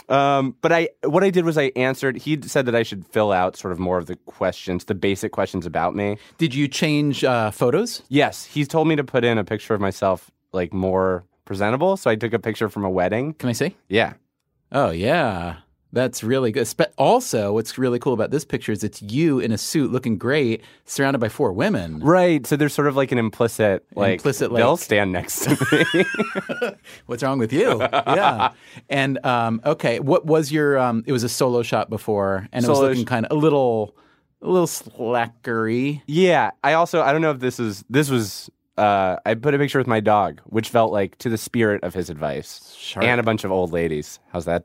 Um, 0.09 0.57
but 0.61 0.73
I, 0.73 0.89
what 1.03 1.25
I 1.25 1.31
did 1.31 1.45
was 1.45 1.59
I 1.59 1.73
answered. 1.77 2.17
He 2.17 2.41
said 2.43 2.67
that 2.67 2.75
I 2.75 2.83
should 2.83 3.07
fill 3.07 3.33
out 3.33 3.57
sort 3.57 3.73
of 3.73 3.79
more 3.79 3.99
of 3.99 4.07
the 4.07 4.17
questions, 4.17 4.85
the 4.85 4.95
basic 4.95 5.33
questions 5.33 5.67
about 5.67 5.95
me. 5.97 6.19
Did 6.39 6.55
you 6.55 6.69
change 6.69 7.25
uh, 7.25 7.51
photos? 7.51 8.03
Yes, 8.09 8.45
he's 8.45 8.69
told 8.69 8.89
me 8.89 8.97
to 8.97 9.05
put 9.05 9.25
in 9.25 9.39
a 9.39 9.45
picture 9.45 9.75
of 9.75 9.81
myself 9.81 10.31
like 10.53 10.73
more 10.73 11.25
presentable. 11.45 11.97
So 11.97 12.11
I 12.11 12.17
took 12.17 12.33
a 12.33 12.39
picture 12.39 12.69
from 12.69 12.85
a 12.85 12.91
wedding. 12.91 13.35
Can 13.35 13.49
I 13.49 13.53
see? 13.53 13.77
Yeah. 13.89 14.15
Oh 14.73 14.91
yeah, 14.91 15.57
that's 15.93 16.23
really 16.25 16.53
good. 16.53 16.69
Also, 16.99 17.53
what's 17.55 17.79
really 17.79 17.99
cool 17.99 18.13
about 18.13 18.31
this 18.31 18.45
picture 18.45 18.73
is 18.73 18.85
it's 18.85 19.01
you 19.03 19.39
in 19.39 19.53
a 19.53 19.59
suit, 19.59 19.91
looking 19.93 20.19
great, 20.19 20.63
surrounded 20.85 21.19
by 21.21 21.29
four 21.29 21.53
women. 21.53 22.01
Right. 22.01 22.47
So 22.47 22.57
there's 22.57 22.75
sort 22.75 22.89
of 22.89 22.97
like 22.97 23.13
an 23.13 23.19
implicit, 23.19 23.87
like 23.95 24.15
Implicit, 24.15 24.53
like- 24.53 24.61
they'll 24.61 24.77
stand 24.77 25.13
next 25.13 25.45
to 25.45 25.85
me. 25.95 26.05
What's 27.07 27.23
wrong 27.23 27.39
with 27.39 27.53
you? 27.53 27.79
yeah. 27.93 28.53
And 28.91 29.25
um, 29.25 29.61
okay, 29.65 30.01
what 30.01 30.27
was 30.27 30.53
your? 30.53 30.79
Um, 30.79 31.03
it 31.07 31.13
was 31.13 31.23
a 31.25 31.29
solo 31.29 31.63
shot 31.63 31.89
before, 31.89 32.49
and 32.53 32.65
it 32.65 32.69
was 32.69 32.79
looking 32.81 33.05
kind 33.05 33.27
of 33.27 33.37
a 33.37 33.41
little, 33.41 33.97
a 34.43 34.49
little 34.49 34.67
slackery. 34.67 36.03
yeah. 36.07 36.51
I 36.63 36.75
also 36.75 37.01
I 37.03 37.13
don't 37.13 37.23
know 37.23 37.31
if 37.31 37.41
this 37.41 37.59
is 37.61 37.85
this 37.89 38.11
was. 38.11 38.51
Uh, 38.77 39.17
I 39.25 39.33
put 39.33 39.55
a 39.55 39.59
picture 39.59 39.79
with 39.79 39.87
my 39.87 40.01
dog, 40.01 40.43
which 40.45 40.69
felt 40.69 40.93
like 40.93 41.17
to 41.19 41.31
the 41.31 41.39
spirit 41.39 41.83
of 41.83 41.95
his 41.95 42.11
advice, 42.11 42.75
Sharp. 42.77 43.07
and 43.07 43.19
a 43.19 43.23
bunch 43.23 43.43
of 43.45 43.51
old 43.51 43.73
ladies. 43.73 44.19
How's 44.33 44.45
that? 44.45 44.65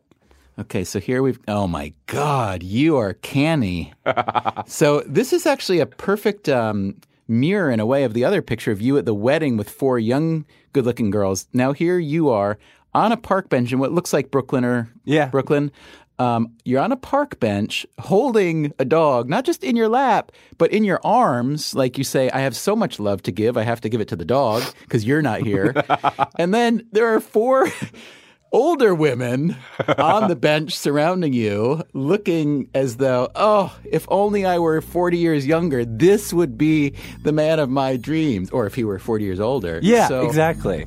Okay, 0.62 0.84
so 0.84 1.00
here 1.00 1.24
we've. 1.24 1.39
Oh 1.47 1.65
my 1.67 1.91
God, 2.06 2.62
you 2.62 2.95
are 2.97 3.13
canny. 3.15 3.93
so 4.67 5.02
this 5.08 5.34
is 5.34 5.45
actually 5.47 5.80
a 5.80 5.88
perfect 5.88 6.47
um, 6.47 6.97
mirror 7.28 7.71
in 7.71 7.80
a 7.80 7.86
way 7.86 8.04
of 8.04 8.13
the 8.13 8.24
other 8.26 8.43
picture 8.43 8.71
of 8.71 8.80
you 8.80 8.95
at 8.97 9.06
the 9.06 9.13
wedding 9.13 9.58
with 9.58 9.69
four 9.69 9.97
young, 9.97 10.45
good-looking 10.74 11.10
girls. 11.10 11.47
Now 11.52 11.71
here 11.74 11.97
you 11.97 12.30
are 12.30 12.60
on 12.93 13.12
a 13.12 13.17
park 13.17 13.50
bench 13.50 13.71
in 13.74 13.80
what 13.80 13.91
looks 13.91 14.13
like 14.13 14.30
Brooklyn 14.30 14.63
or 14.63 14.91
Yeah. 15.04 15.30
Brooklyn. 15.30 15.71
Um, 16.19 16.54
you're 16.63 16.82
on 16.82 16.91
a 16.91 16.97
park 16.97 17.39
bench 17.39 17.84
holding 17.97 18.71
a 18.78 18.86
dog, 18.86 19.28
not 19.30 19.43
just 19.45 19.63
in 19.63 19.76
your 19.76 19.89
lap, 19.89 20.32
but 20.60 20.71
in 20.71 20.84
your 20.84 21.00
arms. 21.04 21.74
Like 21.74 21.97
you 21.97 22.04
say, 22.04 22.30
I 22.30 22.41
have 22.41 22.56
so 22.56 22.76
much 22.76 23.00
love 23.00 23.24
to 23.24 23.32
give. 23.32 23.58
I 23.58 23.63
have 23.63 23.82
to 23.82 23.89
give 23.89 24.00
it 24.02 24.08
to 24.10 24.15
the 24.15 24.26
dog 24.26 24.62
because 24.82 25.04
you're 25.06 25.24
not 25.24 25.41
here. 25.41 25.74
and 26.38 26.54
then 26.54 26.86
there 26.91 27.08
are 27.08 27.19
four 27.19 27.67
older 28.52 28.94
women 28.94 29.56
on 29.98 30.28
the 30.30 30.36
bench 30.50 30.76
surrounding 30.76 31.34
you, 31.34 31.82
looking 31.94 32.70
as 32.74 32.98
though, 32.98 33.30
oh, 33.36 33.76
if 33.86 34.06
only 34.10 34.46
I 34.46 34.60
were 34.60 34.82
40 34.82 35.18
years 35.18 35.46
younger, 35.46 35.86
this 35.86 36.34
would 36.34 36.58
be 36.58 36.94
the 37.24 37.32
man 37.32 37.60
of 37.60 37.70
my 37.70 37.98
dreams. 37.98 38.50
Or 38.52 38.66
if 38.66 38.76
he 38.76 38.84
were 38.84 39.00
40 39.00 39.24
years 39.24 39.40
older. 39.40 39.80
Yeah, 39.82 40.08
So- 40.08 40.26
exactly. 40.26 40.86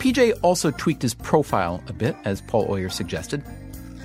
PJ 0.00 0.32
also 0.42 0.70
tweaked 0.70 1.02
his 1.02 1.14
profile 1.14 1.82
a 1.86 1.92
bit, 1.92 2.16
as 2.24 2.40
Paul 2.40 2.66
Oyer 2.70 2.88
suggested. 2.88 3.42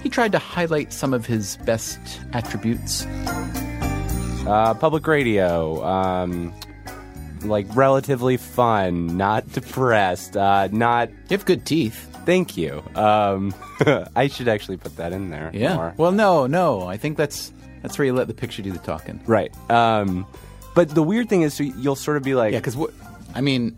He 0.03 0.09
tried 0.09 0.33
to 0.33 0.39
highlight 0.39 0.91
some 0.93 1.13
of 1.13 1.25
his 1.25 1.57
best 1.65 1.99
attributes. 2.33 3.05
Uh, 4.45 4.73
public 4.75 5.07
radio, 5.07 5.83
um, 5.83 6.53
like 7.43 7.65
relatively 7.75 8.37
fun, 8.37 9.17
not 9.17 9.51
depressed, 9.53 10.37
uh, 10.37 10.67
not. 10.71 11.09
You 11.09 11.15
have 11.37 11.45
good 11.45 11.65
teeth. 11.65 12.07
Thank 12.25 12.55
you. 12.57 12.83
Um, 12.95 13.53
I 14.15 14.27
should 14.27 14.47
actually 14.47 14.77
put 14.77 14.97
that 14.97 15.13
in 15.13 15.29
there. 15.29 15.51
Yeah. 15.53 15.75
more. 15.75 15.93
Well, 15.97 16.11
no, 16.11 16.45
no. 16.47 16.87
I 16.87 16.97
think 16.97 17.17
that's 17.17 17.51
that's 17.81 17.97
where 17.97 18.05
you 18.05 18.13
let 18.13 18.27
the 18.27 18.33
picture 18.33 18.61
do 18.61 18.71
the 18.71 18.79
talking. 18.79 19.19
Right. 19.25 19.51
Um, 19.69 20.25
but 20.75 20.89
the 20.89 21.03
weird 21.03 21.27
thing 21.29 21.41
is, 21.41 21.53
so 21.55 21.63
you'll 21.63 21.95
sort 21.95 22.17
of 22.17 22.23
be 22.23 22.35
like, 22.35 22.53
Yeah, 22.53 22.59
because 22.59 22.75
what? 22.75 22.91
I 23.33 23.41
mean, 23.41 23.77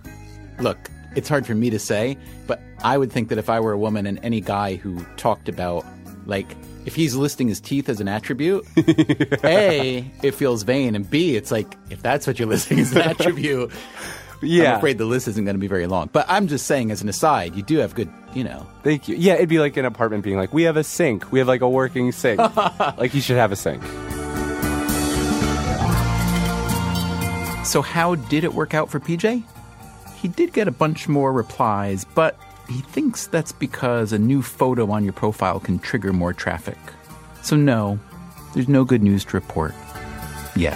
look, 0.60 0.78
it's 1.16 1.30
hard 1.30 1.46
for 1.46 1.56
me 1.56 1.70
to 1.70 1.80
say, 1.80 2.18
but 2.46 2.62
I 2.84 2.98
would 2.98 3.12
think 3.12 3.30
that 3.30 3.38
if 3.38 3.50
I 3.50 3.60
were 3.60 3.72
a 3.72 3.78
woman 3.78 4.06
and 4.06 4.20
any 4.22 4.42
guy 4.42 4.76
who 4.76 5.04
talked 5.16 5.50
about, 5.50 5.86
like, 6.26 6.56
if 6.88 6.96
he's 6.96 7.16
listing 7.16 7.50
his 7.50 7.60
teeth 7.60 7.90
as 7.90 8.00
an 8.00 8.08
attribute, 8.08 8.66
A, 9.44 10.10
it 10.24 10.32
feels 10.32 10.64
vain, 10.64 10.96
and 10.96 11.08
B, 11.08 11.36
it's 11.36 11.52
like, 11.52 11.76
if 11.90 12.02
that's 12.02 12.26
what 12.26 12.40
you're 12.40 12.48
listing 12.48 12.80
as 12.80 12.94
an 12.94 12.98
attribute, 13.10 13.74
yeah, 14.42 14.72
I'm 14.72 14.78
afraid 14.78 14.98
the 14.98 15.04
list 15.04 15.28
isn't 15.28 15.44
going 15.44 15.56
to 15.56 15.60
be 15.60 15.68
very 15.68 15.86
long. 15.86 16.10
But 16.14 16.28
I'm 16.30 16.48
just 16.48 16.66
saying, 16.66 16.92
as 16.92 17.02
an 17.02 17.10
aside, 17.10 17.58
you 17.58 17.62
do 17.62 17.80
have 17.80 17.94
good, 17.94 18.10
you 18.34 18.46
know. 18.46 18.66
Thank 18.84 19.10
you. 19.10 19.18
Yeah, 19.18 19.34
it'd 19.34 19.50
be 19.50 19.60
like 19.60 19.76
an 19.76 19.84
apartment 19.84 20.24
being 20.24 20.38
like, 20.38 20.54
we 20.54 20.64
have 20.64 20.78
a 20.78 20.84
sink. 20.84 21.30
We 21.30 21.40
have 21.40 21.48
like 21.50 21.60
a 21.60 21.68
working 21.68 22.14
sink. 22.14 22.40
like 22.98 23.14
you 23.14 23.20
should 23.20 23.36
have 23.36 23.52
a 23.52 23.58
sink. 23.58 23.84
So, 27.66 27.82
how 27.82 28.16
did 28.16 28.46
it 28.46 28.54
work 28.54 28.74
out 28.74 28.90
for 28.90 29.02
PJ? 29.02 29.44
He 30.22 30.30
did 30.30 30.54
get 30.54 30.70
a 30.70 30.72
bunch 30.72 31.10
more 31.10 31.34
replies, 31.34 32.06
but 32.16 32.40
he 32.70 32.82
thinks 32.82 33.28
that's 33.28 33.52
because 33.52 34.12
a 34.14 34.20
new 34.20 34.42
photo 34.42 34.92
on 34.92 35.04
your 35.04 35.14
profile 35.14 35.60
can 35.60 35.80
trigger 35.80 36.14
more 36.14 36.34
traffic. 36.34 36.78
So, 37.42 37.56
no, 37.56 38.00
there's 38.54 38.68
no 38.68 38.84
good 38.84 39.04
news 39.04 39.24
to 39.26 39.38
report 39.38 39.74
yet. 40.56 40.76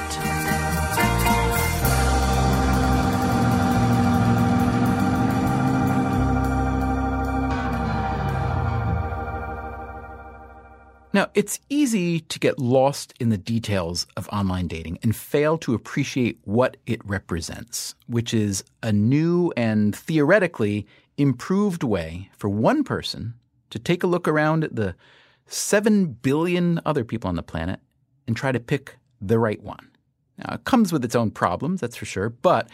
Now, 11.13 11.27
it's 11.33 11.59
easy 11.67 12.21
to 12.21 12.39
get 12.39 12.57
lost 12.57 13.13
in 13.19 13.29
the 13.29 13.37
details 13.37 14.07
of 14.15 14.29
online 14.29 14.67
dating 14.67 14.97
and 15.03 15.13
fail 15.13 15.57
to 15.57 15.73
appreciate 15.73 16.39
what 16.45 16.77
it 16.85 17.05
represents, 17.05 17.95
which 18.07 18.33
is 18.33 18.63
a 18.81 18.93
new 18.93 19.51
and 19.57 19.93
theoretically 19.93 20.87
improved 21.17 21.83
way 21.83 22.29
for 22.37 22.49
one 22.49 22.83
person 22.83 23.35
to 23.69 23.79
take 23.79 24.03
a 24.03 24.07
look 24.07 24.27
around 24.27 24.63
at 24.63 24.75
the 24.75 24.95
7 25.47 26.05
billion 26.21 26.79
other 26.85 27.03
people 27.03 27.27
on 27.27 27.35
the 27.35 27.43
planet 27.43 27.79
and 28.27 28.35
try 28.35 28.51
to 28.51 28.59
pick 28.59 28.97
the 29.19 29.39
right 29.39 29.61
one. 29.61 29.89
Now, 30.37 30.55
it 30.55 30.63
comes 30.63 30.91
with 30.91 31.05
its 31.05 31.15
own 31.15 31.31
problems, 31.31 31.81
that's 31.81 31.95
for 31.95 32.05
sure, 32.05 32.29
but 32.29 32.69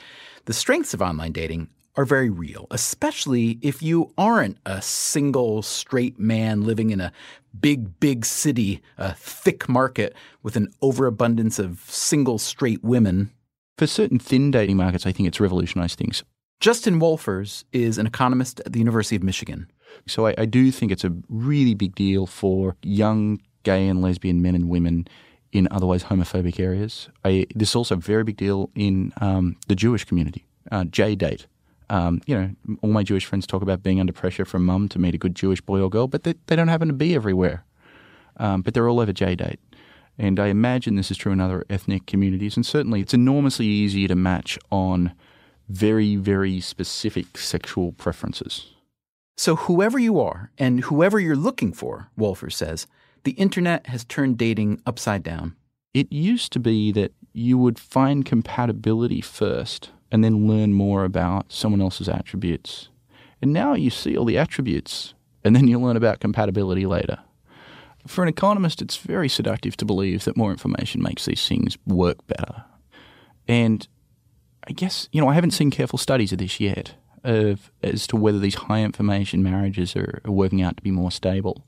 the 0.45 0.53
strengths 0.53 0.93
of 0.93 1.01
online 1.01 1.31
dating 1.31 1.69
are 1.95 2.05
very 2.05 2.29
real, 2.29 2.67
especially 2.69 3.57
if 3.61 3.81
you 3.81 4.13
aren't 4.17 4.57
a 4.65 4.81
single 4.81 5.63
straight 5.63 6.19
man 6.19 6.61
living 6.61 6.91
in 6.91 7.01
a 7.01 7.11
big, 7.59 7.99
big 7.99 8.23
city, 8.23 8.81
a 8.97 9.13
thick 9.15 9.67
market 9.67 10.15
with 10.43 10.55
an 10.55 10.71
overabundance 10.81 11.57
of 11.57 11.79
single 11.87 12.37
straight 12.37 12.83
women. 12.83 13.31
For 13.79 13.87
certain 13.87 14.19
thin 14.19 14.51
dating 14.51 14.77
markets, 14.77 15.07
I 15.07 15.11
think 15.11 15.27
it's 15.27 15.39
revolutionized 15.39 15.97
things. 15.97 16.23
Justin 16.59 16.99
Wolfers 16.99 17.65
is 17.71 17.97
an 17.97 18.07
economist 18.07 18.61
at 18.65 18.73
the 18.73 18.79
University 18.79 19.15
of 19.15 19.23
Michigan. 19.23 19.71
So 20.07 20.25
I, 20.27 20.33
I 20.39 20.45
do 20.45 20.71
think 20.71 20.91
it's 20.91 21.03
a 21.03 21.13
really 21.29 21.75
big 21.75 21.93
deal 21.95 22.25
for 22.25 22.75
young 22.81 23.39
gay 23.63 23.87
and 23.87 24.01
lesbian 24.01 24.41
men 24.41 24.55
and 24.55 24.69
women 24.69 25.07
in 25.51 25.67
otherwise 25.71 26.05
homophobic 26.05 26.59
areas. 26.59 27.09
I, 27.23 27.45
this 27.55 27.69
is 27.69 27.75
also 27.75 27.95
a 27.95 27.99
very 27.99 28.23
big 28.23 28.37
deal 28.37 28.69
in 28.75 29.13
um, 29.21 29.55
the 29.67 29.75
Jewish 29.75 30.03
community. 30.03 30.45
Uh, 30.71 30.85
J-date. 30.85 31.47
Um, 31.89 32.21
you 32.25 32.35
know, 32.35 32.77
all 32.81 32.89
my 32.89 33.03
Jewish 33.03 33.25
friends 33.25 33.47
talk 33.47 33.61
about 33.61 33.83
being 33.83 33.99
under 33.99 34.11
pressure 34.11 34.43
from 34.43 34.65
mum 34.65 34.89
to 34.89 34.99
meet 34.99 35.15
a 35.15 35.17
good 35.17 35.35
Jewish 35.35 35.61
boy 35.61 35.79
or 35.79 35.89
girl, 35.89 36.07
but 36.07 36.23
they, 36.23 36.33
they 36.47 36.55
don't 36.55 36.67
happen 36.67 36.87
to 36.89 36.93
be 36.93 37.15
everywhere. 37.15 37.63
Um, 38.37 38.61
but 38.61 38.73
they're 38.73 38.89
all 38.89 38.99
over 38.99 39.13
J-date. 39.13 39.59
And 40.17 40.39
I 40.39 40.47
imagine 40.47 40.95
this 40.95 41.11
is 41.11 41.17
true 41.17 41.31
in 41.31 41.39
other 41.39 41.65
ethnic 41.69 42.07
communities. 42.07 42.55
And 42.55 42.65
certainly 42.65 42.99
it's 42.99 43.13
enormously 43.13 43.67
easier 43.67 44.07
to 44.07 44.15
match 44.15 44.57
on 44.71 45.13
very, 45.69 46.15
very 46.15 46.59
specific 46.59 47.37
sexual 47.37 47.91
preferences. 47.93 48.73
So, 49.37 49.55
whoever 49.55 49.99
you 49.99 50.19
are 50.19 50.51
and 50.57 50.81
whoever 50.81 51.19
you're 51.19 51.35
looking 51.35 51.73
for, 51.73 52.09
Wolfer 52.17 52.49
says, 52.49 52.87
the 53.23 53.31
internet 53.33 53.87
has 53.87 54.05
turned 54.05 54.37
dating 54.37 54.81
upside 54.85 55.23
down. 55.23 55.55
It 55.93 56.11
used 56.11 56.51
to 56.53 56.59
be 56.59 56.91
that 56.93 57.11
you 57.33 57.57
would 57.57 57.77
find 57.77 58.25
compatibility 58.25 59.21
first 59.21 59.91
and 60.11 60.23
then 60.23 60.47
learn 60.47 60.73
more 60.73 61.03
about 61.03 61.51
someone 61.51 61.81
else's 61.81 62.09
attributes. 62.09 62.89
And 63.41 63.53
now 63.53 63.73
you 63.73 63.89
see 63.89 64.17
all 64.17 64.25
the 64.25 64.37
attributes 64.37 65.13
and 65.43 65.55
then 65.55 65.67
you 65.67 65.79
learn 65.79 65.97
about 65.97 66.19
compatibility 66.19 66.85
later. 66.85 67.19
For 68.07 68.23
an 68.23 68.29
economist, 68.29 68.81
it's 68.81 68.97
very 68.97 69.29
seductive 69.29 69.77
to 69.77 69.85
believe 69.85 70.23
that 70.23 70.37
more 70.37 70.51
information 70.51 71.01
makes 71.01 71.25
these 71.25 71.47
things 71.47 71.77
work 71.85 72.25
better. 72.27 72.63
And 73.47 73.87
I 74.67 74.73
guess, 74.73 75.07
you 75.11 75.21
know, 75.21 75.29
I 75.29 75.33
haven't 75.33 75.51
seen 75.51 75.71
careful 75.71 75.97
studies 75.97 76.31
of 76.33 76.39
this 76.39 76.59
yet, 76.59 76.95
of 77.23 77.71
as 77.81 78.05
to 78.07 78.17
whether 78.17 78.37
these 78.37 78.55
high 78.55 78.83
information 78.83 79.41
marriages 79.41 79.95
are, 79.95 80.21
are 80.25 80.31
working 80.31 80.61
out 80.61 80.77
to 80.77 80.83
be 80.83 80.91
more 80.91 81.11
stable. 81.11 81.65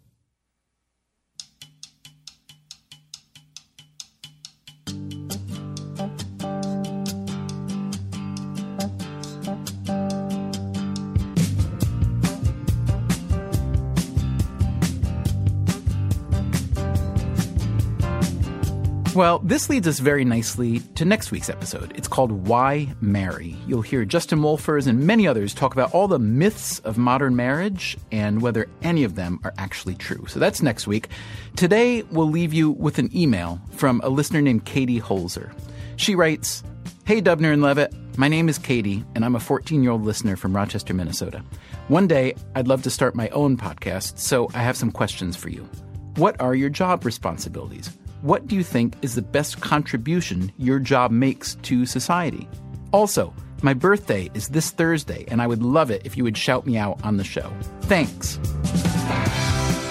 Well, 19.20 19.40
this 19.40 19.70
leads 19.70 19.86
us 19.86 20.00
very 20.00 20.24
nicely 20.24 20.80
to 20.96 21.04
next 21.04 21.30
week's 21.30 21.50
episode. 21.50 21.92
It's 21.98 22.08
called 22.08 22.48
Why 22.48 22.96
Marry. 23.02 23.58
You'll 23.68 23.82
hear 23.82 24.06
Justin 24.06 24.40
Wolfers 24.40 24.88
and 24.88 25.06
many 25.06 25.28
others 25.28 25.54
talk 25.54 25.74
about 25.74 25.94
all 25.94 26.08
the 26.08 26.18
myths 26.18 26.80
of 26.86 26.98
modern 26.98 27.36
marriage 27.36 27.98
and 28.14 28.42
whether 28.42 28.70
any 28.82 29.04
of 29.04 29.16
them 29.16 29.42
are 29.44 29.54
actually 29.58 29.96
true. 29.96 30.26
So 30.30 30.40
that's 30.40 30.62
next 30.62 30.88
week. 30.88 31.10
Today, 31.58 32.04
we'll 32.04 32.30
leave 32.30 32.54
you 32.54 32.72
with 32.72 32.98
an 32.98 33.14
email 33.14 33.60
from 33.72 34.00
a 34.06 34.10
listener 34.10 34.40
named 34.42 34.64
Katie 34.64 35.02
Holzer. 35.02 35.52
She 35.98 36.16
writes, 36.16 36.64
Hey, 37.04 37.22
Dubner 37.22 37.52
and 37.52 37.62
Levitt. 37.62 37.94
My 38.18 38.30
name 38.30 38.48
is 38.48 38.58
Katie, 38.58 39.04
and 39.16 39.26
I'm 39.26 39.36
a 39.36 39.42
14 39.42 39.84
year 39.84 39.92
old 39.92 40.06
listener 40.06 40.38
from 40.38 40.56
Rochester, 40.56 40.94
Minnesota. 40.94 41.44
One 41.90 42.08
day, 42.08 42.36
I'd 42.56 42.70
love 42.70 42.84
to 42.84 42.90
start 42.90 43.16
my 43.16 43.28
own 43.30 43.58
podcast, 43.58 44.18
so 44.18 44.50
I 44.54 44.60
have 44.60 44.78
some 44.78 44.94
questions 44.94 45.36
for 45.36 45.50
you. 45.50 45.68
What 46.16 46.40
are 46.40 46.56
your 46.56 46.70
job 46.70 47.04
responsibilities? 47.04 47.90
What 48.22 48.48
do 48.48 48.56
you 48.56 48.64
think 48.64 48.96
is 49.02 49.16
the 49.16 49.22
best 49.22 49.62
contribution 49.62 50.52
your 50.58 50.78
job 50.78 51.10
makes 51.10 51.56
to 51.56 51.86
society? 51.86 52.50
Also, 52.92 53.34
my 53.62 53.74
birthday 53.74 54.30
is 54.34 54.50
this 54.50 54.72
Thursday, 54.72 55.24
and 55.30 55.42
I 55.42 55.48
would 55.48 55.64
love 55.64 55.90
it 55.90 56.02
if 56.04 56.18
you 56.18 56.26
would 56.26 56.38
shout 56.38 56.66
me 56.66 56.78
out 56.78 57.00
on 57.06 57.16
the 57.16 57.24
show. 57.24 57.50
Thanks. 57.84 58.38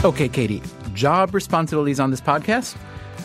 Okay, 0.04 0.28
Katie, 0.28 0.60
job 0.92 1.34
responsibilities 1.34 1.98
on 1.98 2.10
this 2.10 2.20
podcast? 2.20 2.76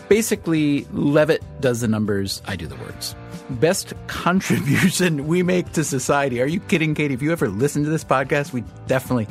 Basically, 0.07 0.85
Levitt 0.93 1.43
does 1.59 1.81
the 1.81 1.87
numbers, 1.89 2.41
I 2.45 2.55
do 2.55 2.65
the 2.65 2.75
words. 2.75 3.13
Best 3.49 3.93
contribution 4.07 5.27
we 5.27 5.43
make 5.43 5.73
to 5.73 5.83
society. 5.83 6.41
Are 6.41 6.47
you 6.47 6.61
kidding, 6.61 6.95
Katie? 6.95 7.13
If 7.13 7.21
you 7.21 7.33
ever 7.33 7.49
listen 7.49 7.83
to 7.83 7.89
this 7.89 8.05
podcast, 8.05 8.53
we 8.53 8.63
definitely 8.87 9.27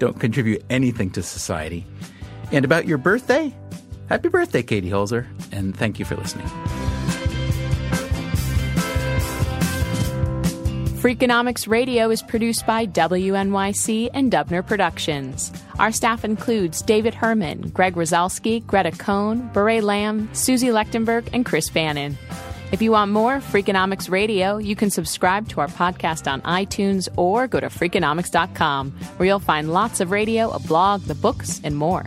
don't 0.00 0.18
contribute 0.18 0.64
anything 0.68 1.10
to 1.10 1.22
society. 1.22 1.86
And 2.50 2.64
about 2.64 2.88
your 2.88 2.98
birthday? 2.98 3.54
Happy 4.08 4.28
birthday, 4.28 4.62
Katie 4.62 4.90
Holzer, 4.90 5.26
and 5.52 5.76
thank 5.76 5.98
you 5.98 6.04
for 6.04 6.16
listening. 6.16 6.46
Freakonomics 11.02 11.66
Radio 11.66 12.10
is 12.10 12.22
produced 12.22 12.64
by 12.64 12.86
WNYC 12.86 14.10
and 14.14 14.30
Dubner 14.30 14.64
Productions. 14.64 15.50
Our 15.80 15.90
staff 15.90 16.24
includes 16.24 16.80
David 16.80 17.12
Herman, 17.12 17.70
Greg 17.70 17.96
Rosalsky, 17.96 18.64
Greta 18.64 18.92
Cohn, 18.92 19.50
Bourree 19.52 19.82
Lam, 19.82 20.32
Susie 20.32 20.68
Lechtenberg, 20.68 21.28
and 21.32 21.44
Chris 21.44 21.68
Bannon. 21.70 22.16
If 22.70 22.80
you 22.80 22.92
want 22.92 23.10
more 23.10 23.38
Freakonomics 23.38 24.10
Radio, 24.10 24.58
you 24.58 24.76
can 24.76 24.90
subscribe 24.90 25.48
to 25.48 25.60
our 25.60 25.66
podcast 25.66 26.30
on 26.30 26.40
iTunes 26.42 27.08
or 27.16 27.48
go 27.48 27.58
to 27.58 27.66
Freakonomics.com, 27.66 28.92
where 29.16 29.26
you'll 29.26 29.40
find 29.40 29.72
lots 29.72 30.00
of 30.00 30.12
radio, 30.12 30.50
a 30.50 30.60
blog, 30.60 31.02
the 31.02 31.16
books, 31.16 31.60
and 31.64 31.76
more. 31.76 32.06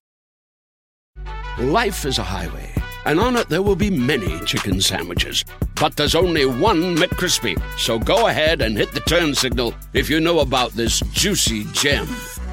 Life 1.59 2.05
is 2.05 2.17
a 2.17 2.23
highway, 2.23 2.73
and 3.05 3.19
on 3.19 3.35
it 3.35 3.49
there 3.49 3.61
will 3.61 3.75
be 3.75 3.89
many 3.89 4.39
chicken 4.45 4.79
sandwiches. 4.79 5.43
But 5.75 5.97
there's 5.97 6.15
only 6.15 6.45
one 6.45 6.95
McCrispy. 6.95 7.61
So 7.77 7.99
go 7.99 8.27
ahead 8.27 8.61
and 8.61 8.77
hit 8.77 8.93
the 8.93 9.01
turn 9.01 9.35
signal 9.35 9.73
if 9.93 10.09
you 10.09 10.21
know 10.21 10.39
about 10.39 10.71
this 10.71 11.01
juicy 11.11 11.65
gem 11.73 12.07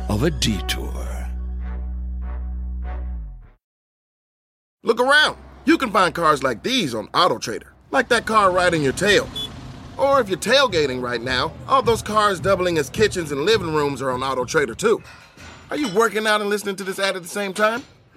of 0.08 0.24
a 0.24 0.30
detour. 0.30 1.28
Look 4.82 5.00
around. 5.00 5.36
You 5.64 5.78
can 5.78 5.92
find 5.92 6.12
cars 6.12 6.42
like 6.42 6.64
these 6.64 6.92
on 6.92 7.06
AutoTrader, 7.08 7.68
like 7.92 8.08
that 8.08 8.26
car 8.26 8.50
riding 8.50 8.82
your 8.82 8.92
tail. 8.92 9.28
Or 9.96 10.20
if 10.20 10.28
you're 10.28 10.38
tailgating 10.38 11.00
right 11.00 11.22
now, 11.22 11.52
all 11.68 11.82
those 11.82 12.02
cars 12.02 12.40
doubling 12.40 12.78
as 12.78 12.90
kitchens 12.90 13.30
and 13.30 13.42
living 13.42 13.72
rooms 13.72 14.02
are 14.02 14.10
on 14.10 14.20
AutoTrader 14.20 14.76
too. 14.76 15.00
Are 15.70 15.76
you 15.76 15.94
working 15.94 16.26
out 16.26 16.40
and 16.40 16.50
listening 16.50 16.76
to 16.76 16.84
this 16.84 16.98
ad 16.98 17.14
at 17.14 17.22
the 17.22 17.28
same 17.28 17.52
time? 17.54 17.84